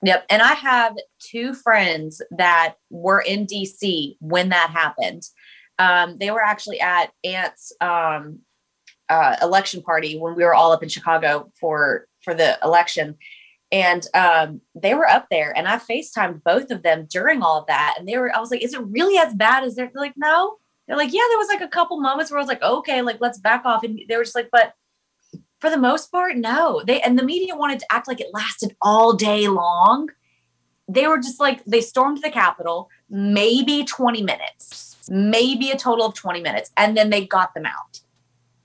[0.03, 0.25] Yep.
[0.29, 5.23] And I have two friends that were in DC when that happened.
[5.80, 8.39] Um, they were actually at Aunt's um,
[9.09, 13.17] uh, election party when we were all up in Chicago for for the election.
[13.71, 17.67] And um, they were up there, and I FaceTimed both of them during all of
[17.67, 17.95] that.
[17.97, 20.13] And they were, I was like, "Is it really as bad as they're, they're like?"
[20.15, 20.57] No,
[20.88, 23.17] they're like, "Yeah." There was like a couple moments where I was like, "Okay, like
[23.19, 24.74] let's back off," and they were just like, "But
[25.59, 28.76] for the most part, no." They and the media wanted to act like it lasted
[28.82, 30.09] all day long
[30.88, 36.13] they were just like they stormed the capitol maybe 20 minutes maybe a total of
[36.13, 38.01] 20 minutes and then they got them out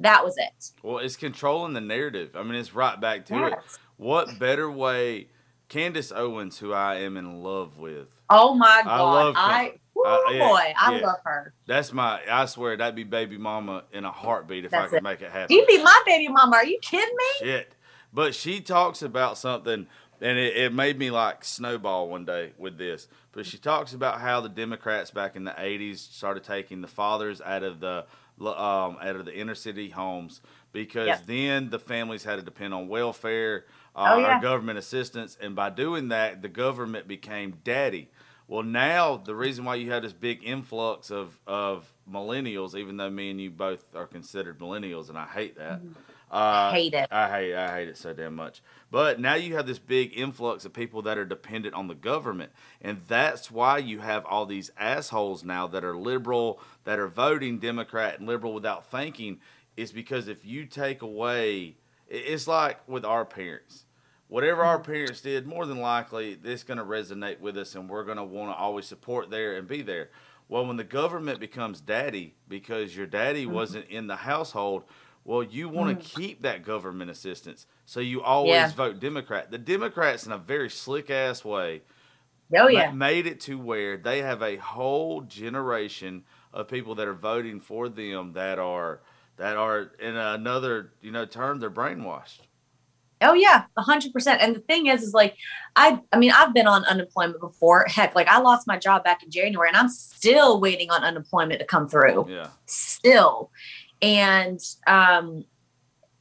[0.00, 2.36] that was it Well, it's controlling the narrative.
[2.36, 3.54] I mean, it's right back to it.
[3.96, 5.28] What better way?
[5.68, 8.08] Candace Owens, who I am in love with.
[8.30, 11.06] oh my I god love i, woo, Uh, yeah, boy i yeah.
[11.06, 12.20] love her That's my.
[12.30, 15.02] I swear that'd be baby mama in a heartbeat if I could it.
[15.02, 15.54] make it happen.
[15.54, 17.72] you be my baby mama are you kidding me Shit.
[18.12, 19.86] But she talks about something,
[20.20, 23.08] and it, it made me like snowball one day with this.
[23.32, 27.40] But she talks about how the Democrats back in the '80s started taking the fathers
[27.40, 28.04] out of the
[28.40, 30.40] um, out of the inner city homes
[30.72, 31.26] because Yep.
[31.26, 33.64] then the families had to depend on welfare
[33.96, 34.38] uh, Oh, yeah.
[34.38, 38.10] or government assistance, and by doing that, the government became daddy.
[38.46, 43.10] Well, now the reason why you have this big influx of of millennials, even though
[43.10, 45.80] me and you both are considered millennials, and I hate that.
[46.30, 47.08] Uh, Hate it.
[47.10, 48.62] I hate I hate it so damn much.
[48.90, 52.52] But now you have this big influx of people that are dependent on the government,
[52.80, 57.58] and that's why you have all these assholes now that are liberal, that are voting
[57.58, 59.40] Democrat and liberal without thinking.
[59.76, 61.76] Is because if you take away,
[62.08, 63.84] it's like with our parents.
[64.26, 68.04] Whatever our parents did, more than likely, it's going to resonate with us, and we're
[68.04, 70.10] going to want to always support there and be there.
[70.48, 74.84] Well, when the government becomes daddy because your daddy wasn't in the household,
[75.28, 76.14] well, you want to mm.
[76.16, 77.66] keep that government assistance.
[77.84, 78.68] So you always Yeah.
[78.68, 79.50] vote Democrat.
[79.50, 81.82] The Democrats, in a very slick ass way,
[82.58, 86.24] oh yeah made it to where they have a whole generation
[86.54, 89.02] of people that are voting for them that are
[89.36, 92.40] that are in another you know term they're brainwashed.
[93.20, 94.40] Oh yeah, a hundred percent.
[94.40, 95.36] And the thing is, is like,
[95.74, 97.84] I, I mean, I've been on unemployment before.
[97.88, 101.58] Heck, like I lost my job back in January, and I'm still waiting on unemployment
[101.58, 102.26] to come through.
[102.30, 102.48] Yeah.
[102.66, 103.50] Still,
[104.02, 105.44] and um,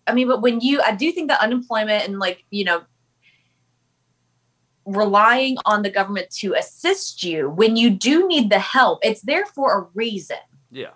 [0.06, 2.84] I mean, but when you, I do think that unemployment and like you know,
[4.86, 9.46] relying on the government to assist you when you do need the help, it's there
[9.46, 10.38] for a reason.
[10.72, 10.92] Yeah.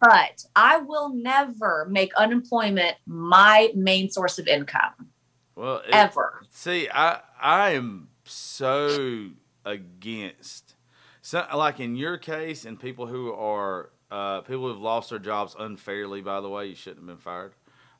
[0.00, 5.10] But I will never make unemployment my main source of income
[5.54, 6.42] Well, it- ever.
[6.50, 9.30] See, I I am so
[9.64, 10.74] against
[11.22, 15.54] so like in your case and people who are uh, people who've lost their jobs
[15.58, 16.20] unfairly.
[16.22, 17.52] By the way, you shouldn't have been fired.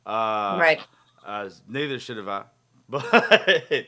[0.06, 0.80] Uh, right.
[1.24, 2.44] Uh, neither should have I.
[2.90, 3.86] But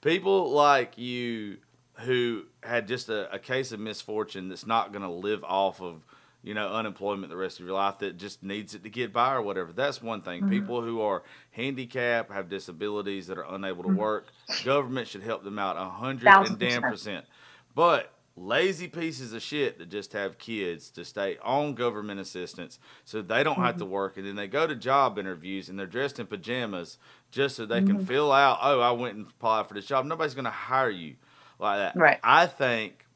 [0.00, 1.58] people like you
[2.00, 6.02] who had just a, a case of misfortune that's not going to live off of
[6.44, 9.34] you know, unemployment the rest of your life that just needs it to get by
[9.34, 9.72] or whatever.
[9.72, 10.42] That's one thing.
[10.42, 10.50] Mm-hmm.
[10.50, 13.96] People who are handicapped, have disabilities that are unable to Mhm.
[13.96, 14.28] work,
[14.64, 17.26] government should help them out a hundred and damn percent.
[17.74, 23.22] But lazy pieces of shit that just have kids to stay on government assistance so
[23.22, 23.92] they don't have to Mm-hmm.
[23.92, 26.98] work and then they go to job interviews and they're dressed in pajamas
[27.30, 27.86] just so they Mm-hmm.
[27.96, 30.04] can fill out, oh, I went and applied for this job.
[30.06, 31.16] Nobody's going to hire you
[31.58, 31.96] like that.
[31.96, 32.18] Right.
[32.22, 33.06] I think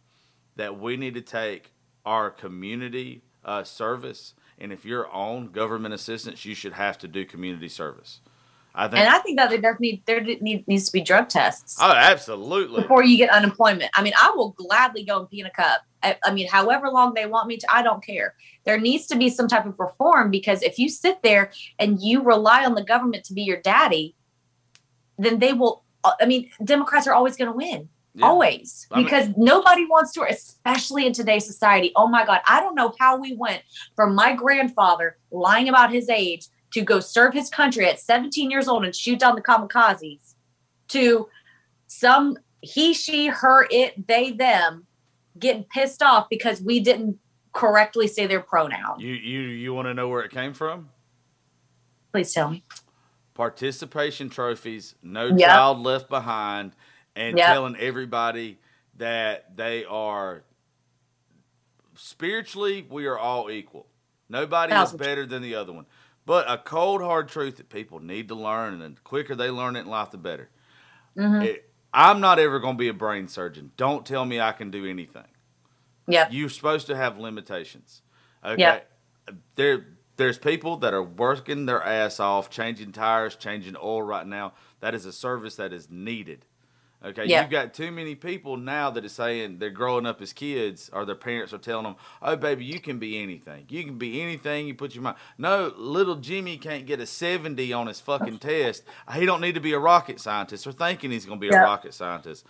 [0.57, 1.73] that we need to take
[2.05, 7.25] our community uh, service, and if you're on government assistance, you should have to do
[7.25, 8.21] community service.
[8.75, 9.01] I think.
[9.01, 11.93] And I think that there does need there need, needs to be drug tests oh,
[11.93, 12.83] absolutely.
[12.83, 13.91] before you get unemployment.
[13.95, 15.83] I mean, I will gladly go and pee in a cup.
[16.03, 18.35] I, I mean, however long they want me to, I don't care.
[18.65, 22.23] There needs to be some type of reform because if you sit there and you
[22.23, 24.15] rely on the government to be your daddy,
[25.19, 25.85] then they will.
[26.05, 27.89] Uh, I mean, Democrats are always going to win.
[28.15, 28.27] Yeah.
[28.27, 28.87] Always.
[28.91, 31.93] I mean- Because nobody wants to, especially in today's society.
[31.97, 32.41] Oh my God.
[32.47, 33.63] I don't know how we went
[33.97, 38.69] from my grandfather lying about his age to go serve his country at 17 years
[38.69, 40.35] old and shoot down the kamikazes
[40.89, 41.29] to
[41.87, 44.87] some he, she, her, it, they, them
[45.39, 47.19] getting pissed off because we didn't
[47.53, 48.99] correctly say their pronoun.
[48.99, 50.89] You you you want to know where it came from?
[52.13, 52.65] Please tell me.
[53.35, 55.39] Participation trophies, no Yep.
[55.51, 56.73] child left behind,
[57.17, 57.47] and Yep.
[57.47, 58.59] telling everybody
[58.97, 60.45] that they are
[61.97, 63.87] spiritually we are all equal.
[64.29, 65.87] Nobody is better than the other one.
[66.25, 69.77] But a cold hard truth that people need to learn, and the quicker they learn
[69.77, 70.51] it in life, the better.
[71.17, 71.45] Mhm.
[71.45, 73.73] It- I'm not ever going to be a brain surgeon.
[73.77, 75.27] Don't tell me I can do anything.
[76.07, 76.29] Yep.
[76.33, 78.01] You're supposed to have limitations.
[78.45, 78.61] Okay.
[78.61, 78.89] Yep.
[79.57, 84.53] There there's people that are working their ass off, changing tires, changing oil right now.
[84.81, 86.45] That is a service that is needed.
[87.05, 87.27] Okay.
[87.27, 87.43] Yeah.
[87.43, 91.05] You've got too many people now that are saying they're growing up as kids or
[91.05, 93.65] their parents are telling them, Oh baby, you can be anything.
[93.69, 95.17] You can be anything you put your mind.
[95.39, 98.85] No, little Jimmy can't get a seventy on his fucking test.
[99.15, 101.95] He don't need to be a rocket scientist or thinking he's gonna be a rocket
[101.95, 102.47] scientist.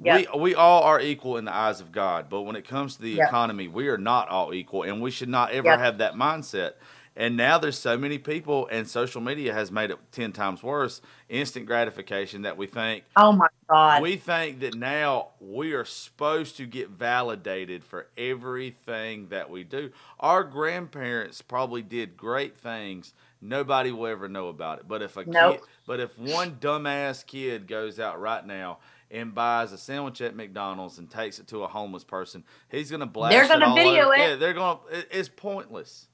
[0.00, 0.18] Yeah.
[0.34, 3.02] We we all are equal in the eyes of God, but when it comes to
[3.02, 3.26] the Yeah.
[3.26, 5.78] economy, we are not all equal, and we should not ever Yeah.
[5.78, 6.74] have that mindset.
[7.18, 11.02] And now there's so many people, and social media has made it ten times worse.
[11.28, 14.00] Instant gratification that we think Oh my God.
[14.02, 19.90] we think that now we are supposed to get validated for everything that we do.
[20.20, 23.12] Our grandparents probably did great things.
[23.40, 24.88] Nobody will ever know about it.
[24.88, 25.60] But if a Nope.
[25.60, 28.78] kid, but if one dumbass kid goes out right now
[29.10, 33.06] and buys a sandwich at McDonald's and takes it to a homeless person, he's gonna
[33.06, 33.32] blast.
[33.32, 34.14] They're gonna video over.
[34.14, 34.18] it.
[34.20, 34.80] Yeah, they're gonna.
[34.90, 36.07] It, it's pointless.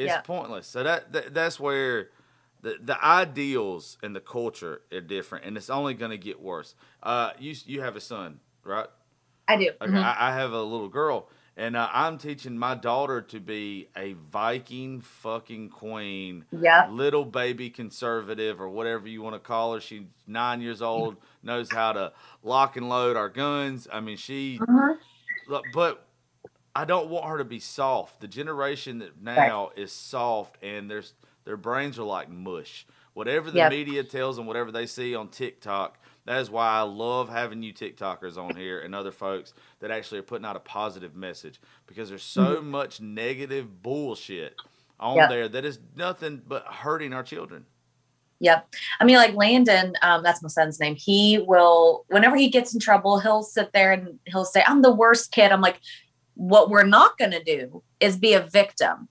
[0.00, 0.20] It's Yeah.
[0.22, 0.66] pointless.
[0.66, 2.08] So that, that that's where
[2.62, 6.74] the the ideals and the culture are different, and it's only going to get worse.
[7.02, 8.86] Uh, you you have a son, right?
[9.48, 9.70] I do.
[9.80, 10.02] Okay, Mhm.
[10.02, 14.14] I, I have a little girl, and uh, I'm teaching my daughter to be a
[14.30, 16.88] Viking fucking queen, Yeah.
[16.90, 19.80] little baby conservative or whatever you want to call her.
[19.80, 23.88] She's nine years old, knows how to lock and load our guns.
[23.92, 24.98] I mean, she Mhm.
[25.46, 26.06] Look, but
[26.74, 28.20] I don't want her to be soft.
[28.20, 31.14] The generation that now is soft, and there's
[31.44, 32.86] their brains are like mush.
[33.14, 33.70] Whatever the Yep.
[33.70, 37.72] media tells them, whatever they see on TikTok, that is why I love having you
[37.72, 42.08] TikTokers on here and other folks that actually are putting out a positive message because
[42.08, 44.56] there's so much negative bullshit
[45.00, 45.28] on Yep.
[45.28, 47.64] there that is nothing but hurting our children.
[48.38, 48.68] Yep.
[49.00, 50.94] I mean, like Landon, um, that's my son's name.
[50.94, 54.94] He will, whenever he gets in trouble, he'll sit there and he'll say, I'm the
[54.94, 55.52] worst kid.
[55.52, 55.80] I'm like,
[56.34, 59.08] what we're not going to do is be a victim.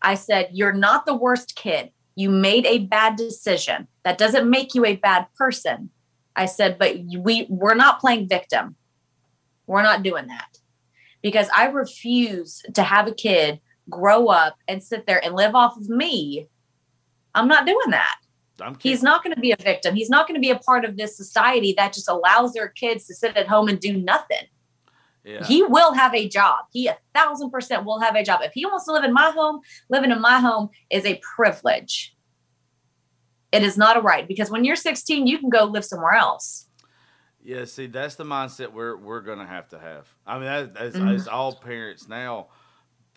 [0.00, 1.90] I said, You're not the worst kid.
[2.14, 3.88] You made a bad decision.
[4.04, 5.90] That doesn't make you a bad person.
[6.36, 8.76] I said, but we we're not playing victim.
[9.66, 10.58] We're not doing that.
[11.22, 15.76] Because I refuse to have a kid grow up and sit there and live off
[15.76, 16.48] of me.
[17.34, 18.16] I'm not doing that.
[18.80, 19.94] He's not going to be a victim.
[19.94, 23.06] He's not going to be a part of this society that just allows their kids
[23.06, 24.46] to sit at home and do nothing.
[25.24, 25.44] Yeah.
[25.44, 26.64] He will have a job.
[26.72, 28.40] He a thousand percent will have a job.
[28.42, 32.16] If he wants to live in my home, living in my home is a privilege.
[33.52, 36.66] It is not a right because when you're 16, you can go live somewhere else.
[37.44, 40.08] Yeah, see, that's the mindset we're we're gonna have to have.
[40.26, 41.10] I mean, that, that's, Mhm.
[41.16, 42.48] that's all parents now.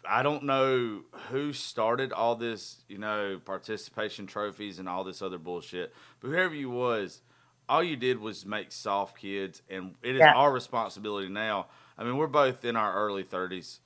[0.08, 5.38] I don't know who started all this, you know, participation trophies and all this other
[5.40, 7.22] bullshit, but whoever you was,
[7.68, 10.34] all you did was make soft kids, and it is Yeah.
[10.34, 11.68] our responsibility now.
[11.98, 13.80] I mean, we're both in our early thirties.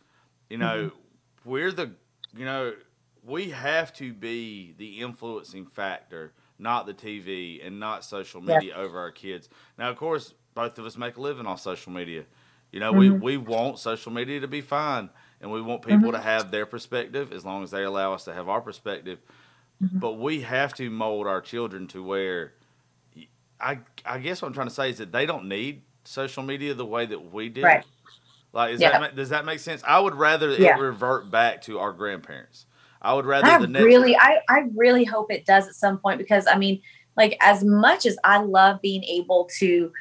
[0.49, 1.49] You know, Mm-hmm.
[1.49, 1.91] we're the,
[2.36, 2.74] you know,
[3.24, 8.55] we have to be the influencing factor, not the TV and not social Yeah.
[8.55, 9.49] media over our kids.
[9.78, 12.26] Now, of course, both of us make a living off social media.
[12.72, 13.22] You know, we, Mhm.
[13.22, 15.10] we want social media to be fine.
[15.41, 16.12] and we want people Mhm.
[16.12, 19.20] to have their perspective as long as they allow us to have our perspective.
[19.82, 19.99] Mhm.
[20.01, 22.55] But we have to mold our children to where
[23.60, 26.74] I I guess what I'm trying to say is that they don't need social media
[26.74, 27.64] the way that we did.
[27.64, 27.86] Right.
[28.53, 28.99] Like, is Yeah.
[28.99, 29.83] that does that make sense?
[29.87, 30.75] I would rather Yeah.
[30.75, 32.65] it revert back to our grandparents.
[33.01, 35.99] I would rather I the next really, I, I really hope it does at some
[35.99, 36.81] point because I mean,
[37.15, 39.91] like as much as I love being able to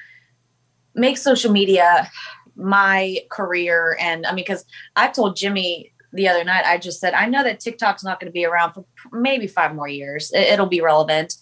[0.95, 2.11] make social media
[2.57, 4.65] my career, and I mean, because
[4.97, 8.27] I told Jimmy the other night, I just said I know that TikTok's not going
[8.29, 10.33] to be around for maybe five more years.
[10.33, 11.37] It, it'll be relevant,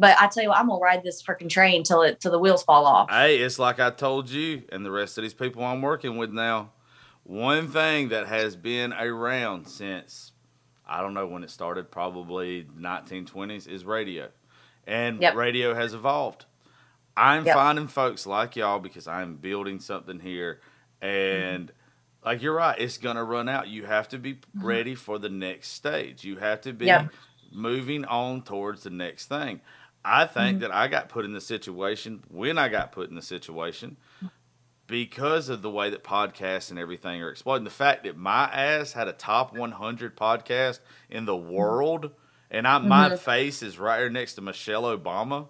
[0.00, 2.38] but I tell you what, I'm gonna ride this freaking train till it till the
[2.38, 3.10] wheels fall off.
[3.10, 6.30] Hey, it's like I told you and the rest of these people I'm working with
[6.32, 6.70] now.
[7.22, 10.32] One thing that has been around since
[10.90, 14.28] I don't know when it started, probably 1920s, is radio.
[14.86, 15.36] And Yep.
[15.36, 16.46] radio has evolved.
[17.16, 17.54] I'm Yep.
[17.54, 20.60] finding folks like y'all because I'm building something here.
[21.00, 22.26] And mm-hmm.
[22.26, 23.68] like you're right, it's going to run out.
[23.68, 24.66] You have to be mm-hmm.
[24.66, 26.24] ready for the next stage.
[26.24, 27.10] You have to be Yep.
[27.52, 29.60] moving on towards the next thing.
[30.04, 33.22] I think that I got put in the situation when I got put in the
[33.22, 33.96] situation
[34.86, 37.64] because of the way that podcasts and everything are exploding.
[37.64, 40.80] The fact that my ass had a top 100 podcast
[41.10, 42.10] in the world,
[42.50, 43.18] and I, my Mhm.
[43.18, 45.48] face is right here next to Michelle Obama.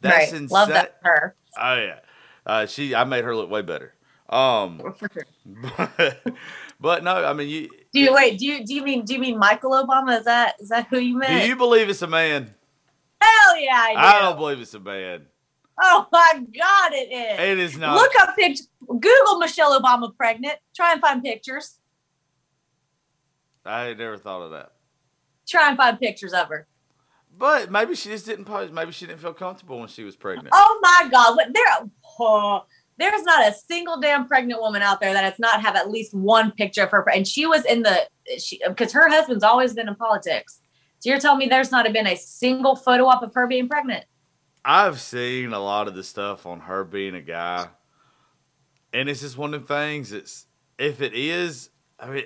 [0.00, 0.40] That's right.
[0.42, 0.48] insane.
[0.54, 1.34] Love that her.
[1.58, 1.98] Oh yeah,
[2.46, 2.94] uh, she.
[2.94, 3.94] I made her look way better.
[4.28, 4.94] Um,
[5.44, 6.22] but,
[6.80, 8.38] but no, I mean, you, Do you wait?
[8.38, 10.18] Do you do you mean do you mean Michael Obama?
[10.18, 11.42] Is that is that who you meant?
[11.42, 12.54] do you believe it's a man?
[13.20, 13.98] Hell yeah, I do.
[13.98, 15.26] I don't believe it's a man.
[15.82, 17.40] Oh my God, it is.
[17.40, 17.94] It is not.
[17.94, 18.68] Look up pictures.
[18.86, 20.58] Google Michelle Obama pregnant.
[20.74, 21.78] Try and find pictures.
[23.64, 24.72] I never thought of that.
[25.48, 26.66] Try and find pictures of her.
[27.36, 28.70] But maybe she just didn't pose.
[28.70, 30.48] Maybe she didn't feel comfortable when she was pregnant.
[30.52, 31.90] Oh my God, what there?
[32.18, 32.64] Oh,
[32.98, 36.12] there's not a single damn pregnant woman out there that has not have at least
[36.12, 37.08] one picture of her.
[37.08, 38.08] And she was in the
[38.38, 40.59] she because her husband's always been in politics.
[41.00, 44.04] So you're telling me there's not been a single photo op of her being pregnant?
[44.64, 47.68] I've seen a lot of the stuff on her being a guy,
[48.92, 50.12] and it's just one of the things.
[50.12, 50.46] It's
[50.78, 52.24] if it is, I mean,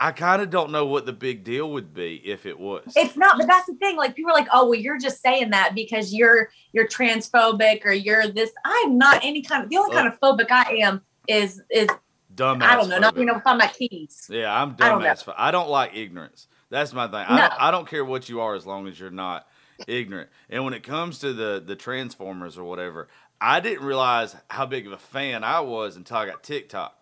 [0.00, 2.92] I kind of don't know what the big deal would be if it was.
[2.96, 3.96] It's not, but that's the thing.
[3.96, 7.92] Like people are like, oh, well, you're just saying that because you're you're transphobic or
[7.92, 8.50] you're this.
[8.64, 11.88] I'm not any kind of the only uh, kind of phobic I am is is
[12.34, 12.62] dumbass.
[12.62, 13.16] I don't know, not phobic.
[13.18, 14.28] being able to find my keys.
[14.28, 15.06] Yeah, I'm I don't know.
[15.06, 15.32] dumbass.
[15.36, 16.48] I don't like ignorance.
[16.70, 17.24] That's my thing.
[17.28, 19.46] I, don't, I don't care what you are as long as you're not
[19.86, 20.28] ignorant.
[20.50, 23.08] And when it comes to the the Transformers or whatever,
[23.40, 26.94] I didn't realize how big of a fan I was until I got TikTok.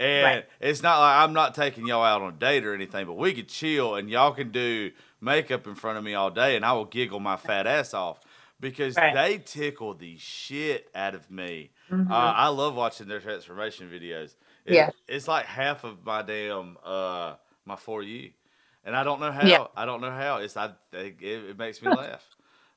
[0.00, 0.46] And Right.
[0.60, 3.32] it's not like I'm not taking y'all out on a date or anything, but we
[3.34, 4.90] could chill and y'all can do
[5.20, 8.20] makeup in front of me all day and I will giggle my fat ass off
[8.60, 9.14] because Right.
[9.14, 11.70] they tickle the shit out of me.
[11.90, 12.10] Mhm.
[12.10, 14.34] Uh, I love watching their transformation videos.
[14.64, 14.90] It- Yeah.
[15.06, 17.34] it's like half of my damn uh
[17.64, 18.30] my for you,
[18.84, 19.46] and I don't know how.
[19.46, 19.66] Yeah.
[19.76, 20.36] I don't know how.
[20.38, 22.24] It's I it, it makes me laugh,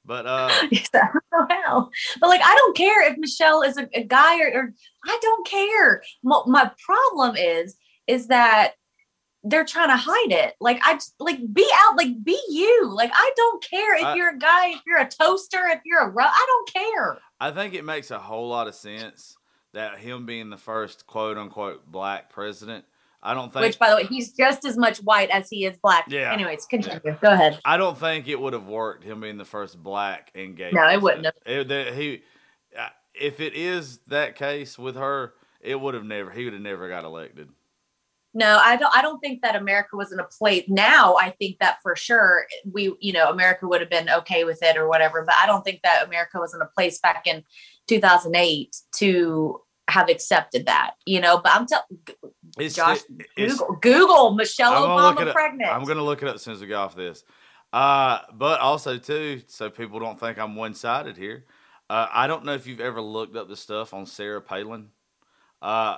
[0.06, 1.90] but uh, Yes, I don't know how.
[2.20, 4.74] But like, I don't care if Michelle is a, a guy or, or
[5.06, 6.02] I don't care.
[6.24, 7.76] My, my problem is,
[8.08, 8.74] is that
[9.44, 10.56] they're trying to hide it.
[10.60, 12.90] Like I like be out, like be you.
[12.94, 16.02] Like I don't care if I- you're a guy, if you're a toaster, if you're
[16.02, 17.18] a ru- I don't care.
[17.40, 19.38] I think it makes a whole lot of sense
[19.74, 22.84] that him being the first quote unquote black president.
[23.28, 25.76] I don't think Which, by the way, he's just as much white as he is
[25.84, 26.06] black.
[26.08, 26.32] Yeah.
[26.32, 27.18] Anyways, continue.
[27.22, 27.60] Go ahead.
[27.66, 30.72] I don't think it would have worked him being the first black and gay.
[30.72, 31.36] No, it wouldn't president.
[31.46, 32.22] It- that he,
[32.80, 36.32] uh, if it is that case with her, it would have never.
[36.32, 37.50] He would have never got elected.
[38.34, 38.96] No, I don't.
[38.96, 40.64] I don't think that America was in a place.
[40.70, 44.60] Now, I think that for sure we, you know, America would have been okay with
[44.62, 45.24] it or whatever.
[45.26, 47.44] But I don't think that America was in a place back in
[47.88, 49.60] 2008 to
[49.90, 50.92] have accepted that.
[51.06, 51.86] You know, but I'm telling
[52.60, 53.00] Josh,
[53.36, 55.72] it's- Google, Google Michelle I'm Obama pregnant.
[55.72, 57.24] I'm gonna look it up as soon as we get off this.
[57.74, 61.46] Uh, but also too, so people don't think I'm one sided here.
[61.90, 64.90] Uh, I don't know if you've ever looked up the stuff on Sarah Palin.
[65.62, 65.96] Uh.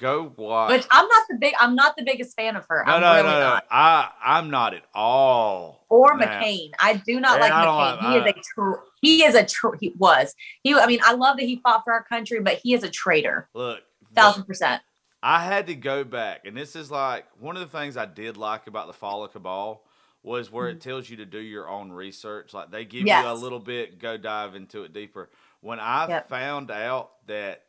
[0.00, 0.70] Go watch.
[0.70, 1.54] Which I'm not the big.
[1.60, 2.84] I'm not the biggest fan of her.
[2.86, 3.40] no, I'm no, really no, no.
[3.50, 3.64] not.
[3.70, 5.84] I I'm not at all.
[5.88, 6.24] Or Nah.
[6.26, 6.70] McCain.
[6.80, 7.96] I do not like I McCain.
[7.96, 10.74] like- he is I- a tr- he is a tr- he was he.
[10.74, 13.48] I mean, I love that he fought for our country, but he is a traitor.
[13.54, 13.80] Look,
[14.14, 14.80] Thousand percent.
[15.22, 18.36] I had to go back, and this is like one of the things I did
[18.36, 19.82] like about the Fall of Cabal
[20.22, 22.54] was where it tells you to do your own research.
[22.54, 23.42] Like they give you a Mm-hmm.
[23.42, 25.30] Little bit, go dive into it deeper.
[25.60, 26.28] When I Yep.
[26.28, 27.62] found out that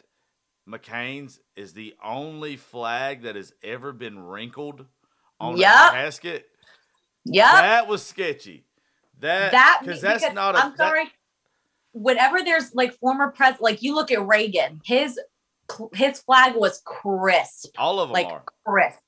[0.68, 4.86] McCain's is the only flag that has ever been wrinkled
[5.40, 5.70] on Yep.
[5.70, 6.50] a casket,
[7.24, 8.66] Yeah, that was sketchy.
[9.20, 11.12] That that because that's not a I'm that- sorry.
[11.94, 15.20] Whenever there's like former pres, like you look at Reagan, his
[15.94, 18.44] his flag was crisp, All of them like are.
[18.66, 19.00] crisp.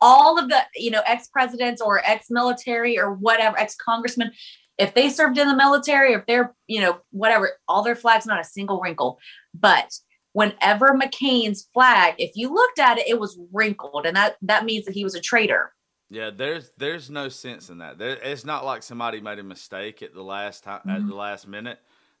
[0.00, 4.32] All of the you know ex presidents or ex military or whatever ex congressmen,
[4.78, 8.40] if they served in the military, if they're you know whatever, all their flags not
[8.40, 9.18] a single wrinkle.
[9.54, 9.92] But
[10.36, 14.84] whenever McCain's flag, if you looked at it, it was wrinkled, and that that means
[14.84, 15.72] that he was a traitor.
[16.10, 17.96] Yeah, there's there's no sense in that.
[17.96, 21.08] There, it's not like somebody made a mistake at the last time at Mhm.
[21.08, 21.78] the last minute.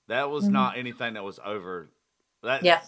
[0.08, 0.52] That was Mhm.
[0.52, 1.92] not anything that was over.
[2.42, 2.80] That Yeah.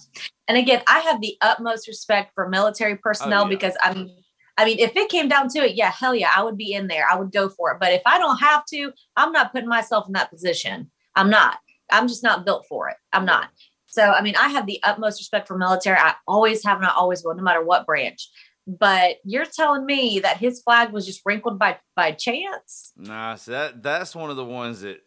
[0.48, 3.50] And again, I have the utmost respect for military personnel Oh, yeah.
[3.50, 4.24] because I mean,
[4.56, 6.86] I mean, if it came down to it, yeah, hell yeah, I would be in
[6.88, 7.06] there.
[7.08, 7.78] I would go for it.
[7.80, 10.90] But if I don't have to, I'm not putting myself in that position.
[11.14, 11.58] I'm not.
[11.92, 12.96] I'm just not built for it.
[13.12, 13.50] I'm not.
[13.88, 15.96] So I mean, I have the utmost respect for military.
[15.98, 18.28] I always have and I always will, no matter what branch.
[18.66, 22.92] But you're telling me that his flag was just wrinkled by by chance?
[22.96, 25.00] Nah, so that that's one of the ones that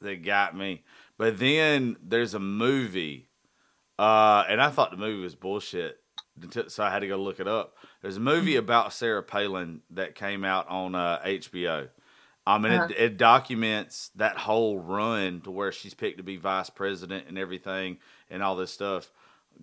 [0.00, 0.84] that got me.
[1.18, 3.28] But then there's a movie,
[3.98, 5.98] uh, and I thought the movie was bullshit,
[6.68, 7.74] so I had to go look it up.
[8.00, 11.88] There's a movie about Sarah Palin that came out on uh, HBO.
[12.46, 12.88] I mean, Uh-huh.
[12.90, 17.38] it, it documents that whole run to where she's picked to be vice president and
[17.38, 17.98] everything
[18.30, 19.10] and all this stuff.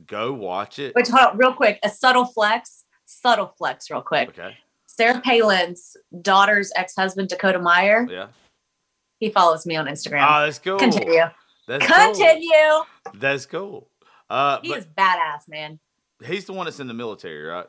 [0.07, 0.95] Go watch it.
[0.95, 4.29] Which real quick, a subtle flex, subtle flex, real quick.
[4.29, 4.57] Okay.
[4.87, 8.07] Sarah Palin's daughter's ex-husband Dakota Meyer.
[8.09, 8.27] Yeah.
[9.19, 10.25] He follows me on Instagram.
[10.27, 10.79] Oh, that's cool.
[10.79, 11.21] Continue.
[11.67, 11.95] That's cool.
[12.13, 12.83] Continue.
[13.13, 13.87] That's cool.
[14.29, 15.79] Uh, He is badass, man.
[16.25, 17.67] he's the one that's in the military, right?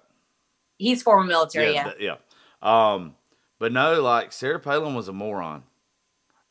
[0.79, 1.75] He's former military.
[1.75, 1.85] Yeah.
[1.93, 2.17] th- yeah.
[2.63, 3.15] Um,
[3.63, 5.63] but no, like Sarah Palin was a moron,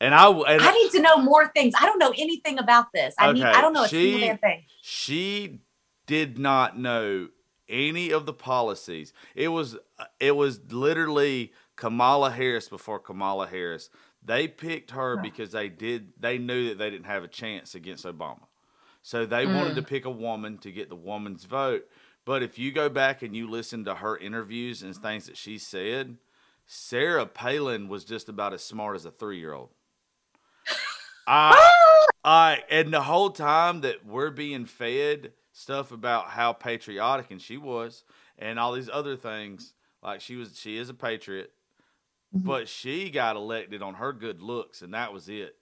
[0.00, 1.74] and I and I need to know more things.
[1.78, 3.14] I don't know anything about this.
[3.18, 3.42] I need.
[3.44, 4.62] I don't know a she- single damn thing.
[4.80, 5.60] she
[6.06, 7.28] did not know
[7.68, 9.12] any of the policies.
[9.34, 9.76] It was
[10.20, 13.90] it was literally Kamala Harris before Kamala Harris.
[14.24, 18.06] They picked her because they did they knew that they didn't have a chance against
[18.06, 18.46] Obama.
[19.02, 19.76] So they wanted Mm.
[19.76, 21.86] to pick a woman to get the woman's vote.
[22.24, 25.58] But if you go back and you listen to her interviews and things that she
[25.58, 26.16] said,
[26.66, 29.70] Sarah Palin was just about as smart as a three year old.
[31.26, 31.72] I,
[32.24, 37.56] I, and the whole time that we're being fed stuff about how patriotic and she
[37.58, 38.04] was,
[38.38, 41.52] and all these other things, like she was, she is a patriot,
[42.34, 42.46] Mm-hmm.
[42.46, 45.54] but she got elected on her good looks, and that was it.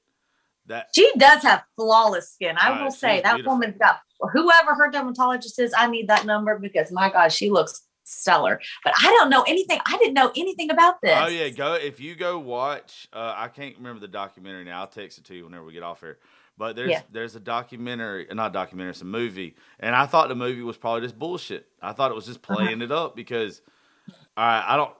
[0.67, 2.55] That She does have flawless skin.
[2.61, 3.55] I will say that beautiful.
[3.55, 3.99] woman's got
[4.33, 5.75] whoever her dermatologist is.
[5.77, 8.61] I need that number because my God, she looks stellar.
[8.85, 9.79] But I don't know anything.
[9.87, 11.17] I didn't know anything about this.
[11.17, 13.09] Oh yeah, go if you go watch.
[13.13, 14.81] Uh, I can't remember the documentary now.
[14.81, 16.19] I'll text it to you whenever we get off here.
[16.59, 17.03] But there's Yeah.
[17.11, 21.01] there's a documentary, not documentary, it's a movie, and I thought the movie was probably
[21.03, 21.67] just bullshit.
[21.81, 22.57] I thought it was just Uh-huh.
[22.57, 23.63] playing it up because,
[24.37, 24.95] all right, I don't.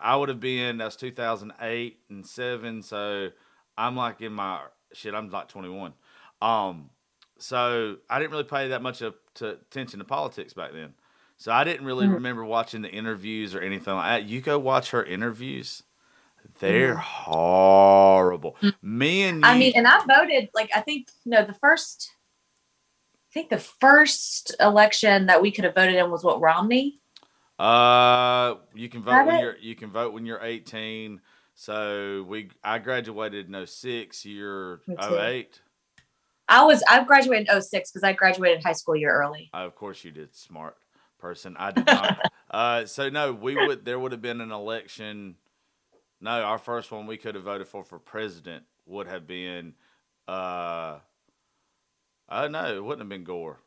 [0.00, 3.30] I would have been that's 2008 and seven, so
[3.78, 4.60] I'm like in my
[4.92, 5.14] shit.
[5.14, 5.94] I'm like 21.
[6.42, 6.90] Um,
[7.38, 10.94] so I didn't really pay that much of, to, attention to politics back then.
[11.36, 12.14] So I didn't really Mhm.
[12.14, 14.28] remember watching the interviews or anything like that.
[14.28, 15.82] You go watch her interviews;
[16.60, 18.56] they're horrible.
[18.82, 19.48] Me and you.
[19.48, 22.10] I mean, and I voted like I think no, the first
[23.14, 27.00] I think the first election that we could have voted in was what Romney.
[27.58, 29.40] uh, you can vote Got when it?
[29.42, 31.20] you're you can vote when you're 18.
[31.54, 35.14] So we I graduated in 06, you're Me too.
[35.18, 35.60] 08.
[36.48, 39.50] I was I graduated in 06 because I graduated high school year early.
[39.52, 40.76] Uh, of course you did, smart
[41.26, 41.56] person.
[41.58, 42.18] I did not.
[42.50, 43.84] uh, so no, we would.
[43.84, 45.34] There would have been an election.
[46.20, 49.74] No, our first one we could have voted for for president would have been.
[50.28, 50.98] Uh,
[52.28, 53.58] uh no, it wouldn't have been Gore.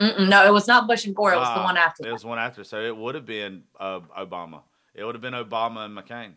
[0.00, 1.32] Mm-mm, no, it was not Bush and Gore.
[1.32, 2.06] It was the Ah, one after.
[2.06, 2.62] It was one after.
[2.62, 4.62] So it would have been uh, Obama.
[4.94, 6.34] It would have been Obama and McCain.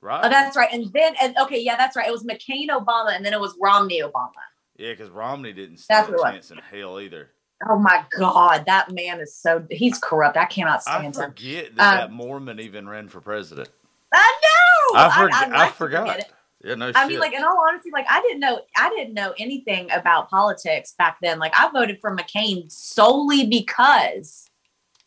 [0.00, 0.24] Right?
[0.24, 0.70] Oh, that's right.
[0.72, 2.08] And then, and okay, yeah, that's right.
[2.08, 4.32] It was McCain Obama, and then it was Romney Obama.
[4.76, 7.30] yeah, because Romney didn't That's stand a chance in hell either.
[7.68, 10.36] Oh my God, that man is so he's corrupt.
[10.36, 11.22] I cannot stand him.
[11.22, 13.68] I forget that Um, that Mormon even ran for president.
[14.12, 14.98] I know.
[14.98, 16.18] I, forg- I, like to forgot.
[16.18, 16.26] it.
[16.62, 17.08] Yeah, no I shit.
[17.08, 20.94] mean, like in all honesty, like I didn't know I didn't know anything about politics
[20.98, 21.38] back then.
[21.38, 24.50] Like I voted for McCain solely because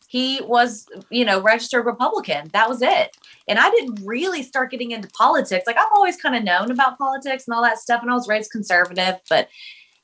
[0.08, 2.48] he was, you know, registered Republican.
[2.54, 3.14] That was it.
[3.46, 5.64] And I didn't really start getting into politics.
[5.66, 8.28] Like I've always kind of known about politics and all that stuff, and I was
[8.28, 9.48] raised conservative, but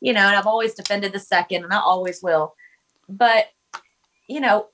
[0.04, 2.54] you know, and I've always defended the second, and I always will.
[3.08, 3.46] But
[4.28, 4.66] you know,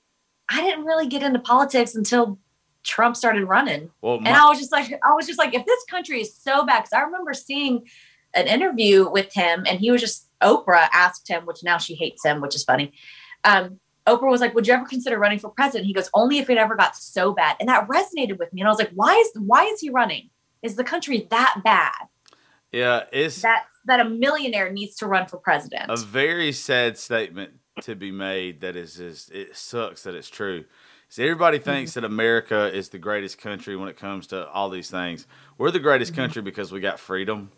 [0.49, 2.37] I didn't really get into politics until
[2.83, 3.89] Trump started running.
[4.01, 6.65] well, And I was just like, I was just like, if this country is so
[6.65, 7.87] bad, because I remember seeing
[8.33, 12.25] an interview with him, and he was just Oprah asked him, which now she hates
[12.25, 12.91] him, which is funny.
[13.45, 16.49] Um, Oprah was like, "Would you ever consider running for president?" He goes, "Only if
[16.49, 18.59] it ever got so bad," and that resonated with me.
[18.61, 20.29] And I was like, "Why is why is he running?
[20.61, 22.07] Is the country that bad?"
[22.71, 25.89] yeah, it's That's that a millionaire needs to run for president.
[25.89, 30.65] A very sad statement to be made that is just, it sucks that it's true.
[31.09, 31.65] See, everybody Mm-hmm.
[31.65, 35.27] thinks that America is the greatest country when it comes to all these things.
[35.57, 36.21] We're the greatest Mm-hmm.
[36.21, 37.51] country because we got freedom.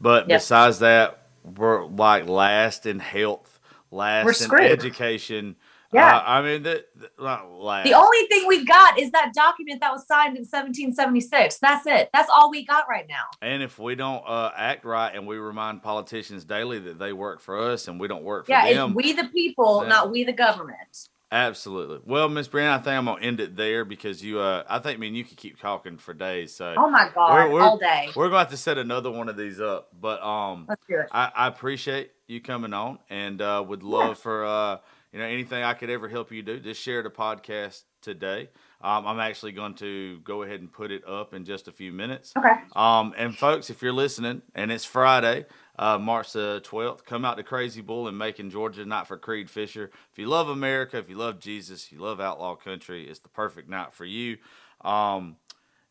[0.00, 0.40] But Yep.
[0.40, 3.58] besides that, we're like last in health,
[3.90, 5.56] last in education.
[5.92, 6.18] Yeah.
[6.18, 10.06] Uh, I mean, the, the, the only thing we've got is that document that was
[10.06, 11.58] signed in 1776.
[11.58, 12.10] That's it.
[12.12, 13.24] That's all we got right now.
[13.40, 17.40] And if we don't uh, act right and we remind politicians daily that they work
[17.40, 19.88] for us and we don't work for Yeah, them, it's we the people, Yeah.
[19.88, 21.08] not we the government.
[21.32, 22.00] absolutely.
[22.04, 24.40] Well, Miss Brianna, I think I'm gonna end it there because you.
[24.40, 26.54] Uh, I think me and you could keep talking for days.
[26.54, 28.08] So Oh my god, We're- we're- all day.
[28.14, 29.88] we're going to have to set another one of these up.
[29.98, 31.06] But um, Let's do it.
[31.12, 34.78] I, I appreciate you coming on and uh, would love for uh,
[35.12, 36.60] you know anything I could ever help you do.
[36.60, 38.50] Just share the podcast today.
[38.80, 41.92] Um, I'm actually going to go ahead and put it up in just a few
[41.92, 42.32] minutes.
[42.36, 42.54] Okay.
[42.76, 45.46] Um, and folks, if you're listening and it's Friday,
[45.78, 49.50] uh, March the 12th, come out to Crazy Bull in Macon, Georgia, night for Creed
[49.50, 49.90] Fisher.
[50.12, 53.68] If you love America, if you love Jesus, you love outlaw country, it's the perfect
[53.68, 54.38] night for you.
[54.82, 55.36] Um,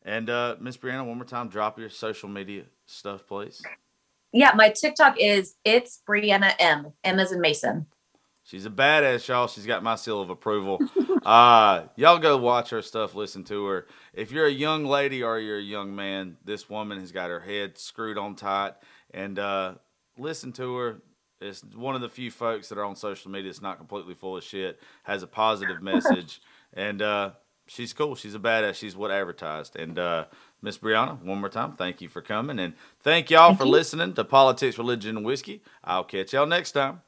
[0.03, 3.61] and uh, Miss Brianna, one more time, drop your social media stuff, please.
[4.31, 6.93] Yeah, my TikTok is it's Brianna M.
[7.03, 7.87] M as in Mason.
[8.47, 9.47] She's a badass, y'all.
[9.47, 10.79] She's got my seal of approval.
[11.25, 13.87] uh, y'all go watch her stuff, listen to her.
[14.13, 17.41] If you're a young lady or you're a young man, this woman has got her
[17.41, 18.75] head screwed on tight.
[19.13, 19.73] And uh,
[20.17, 21.01] listen to her.
[21.41, 24.37] It's one of the few folks that are on social media that's not completely full
[24.37, 26.41] of shit, has a positive message.
[26.73, 27.31] And uh,
[27.67, 28.15] she's cool.
[28.15, 28.75] She's a badass.
[28.75, 29.75] She's what advertised.
[29.75, 30.27] And uh,
[30.61, 32.59] Miss Brianna, one more time, thank you for coming.
[32.59, 35.63] And thank y'all for listening to Politics, Religion, and Whiskey.
[35.83, 37.01] I'll catch y'all next time.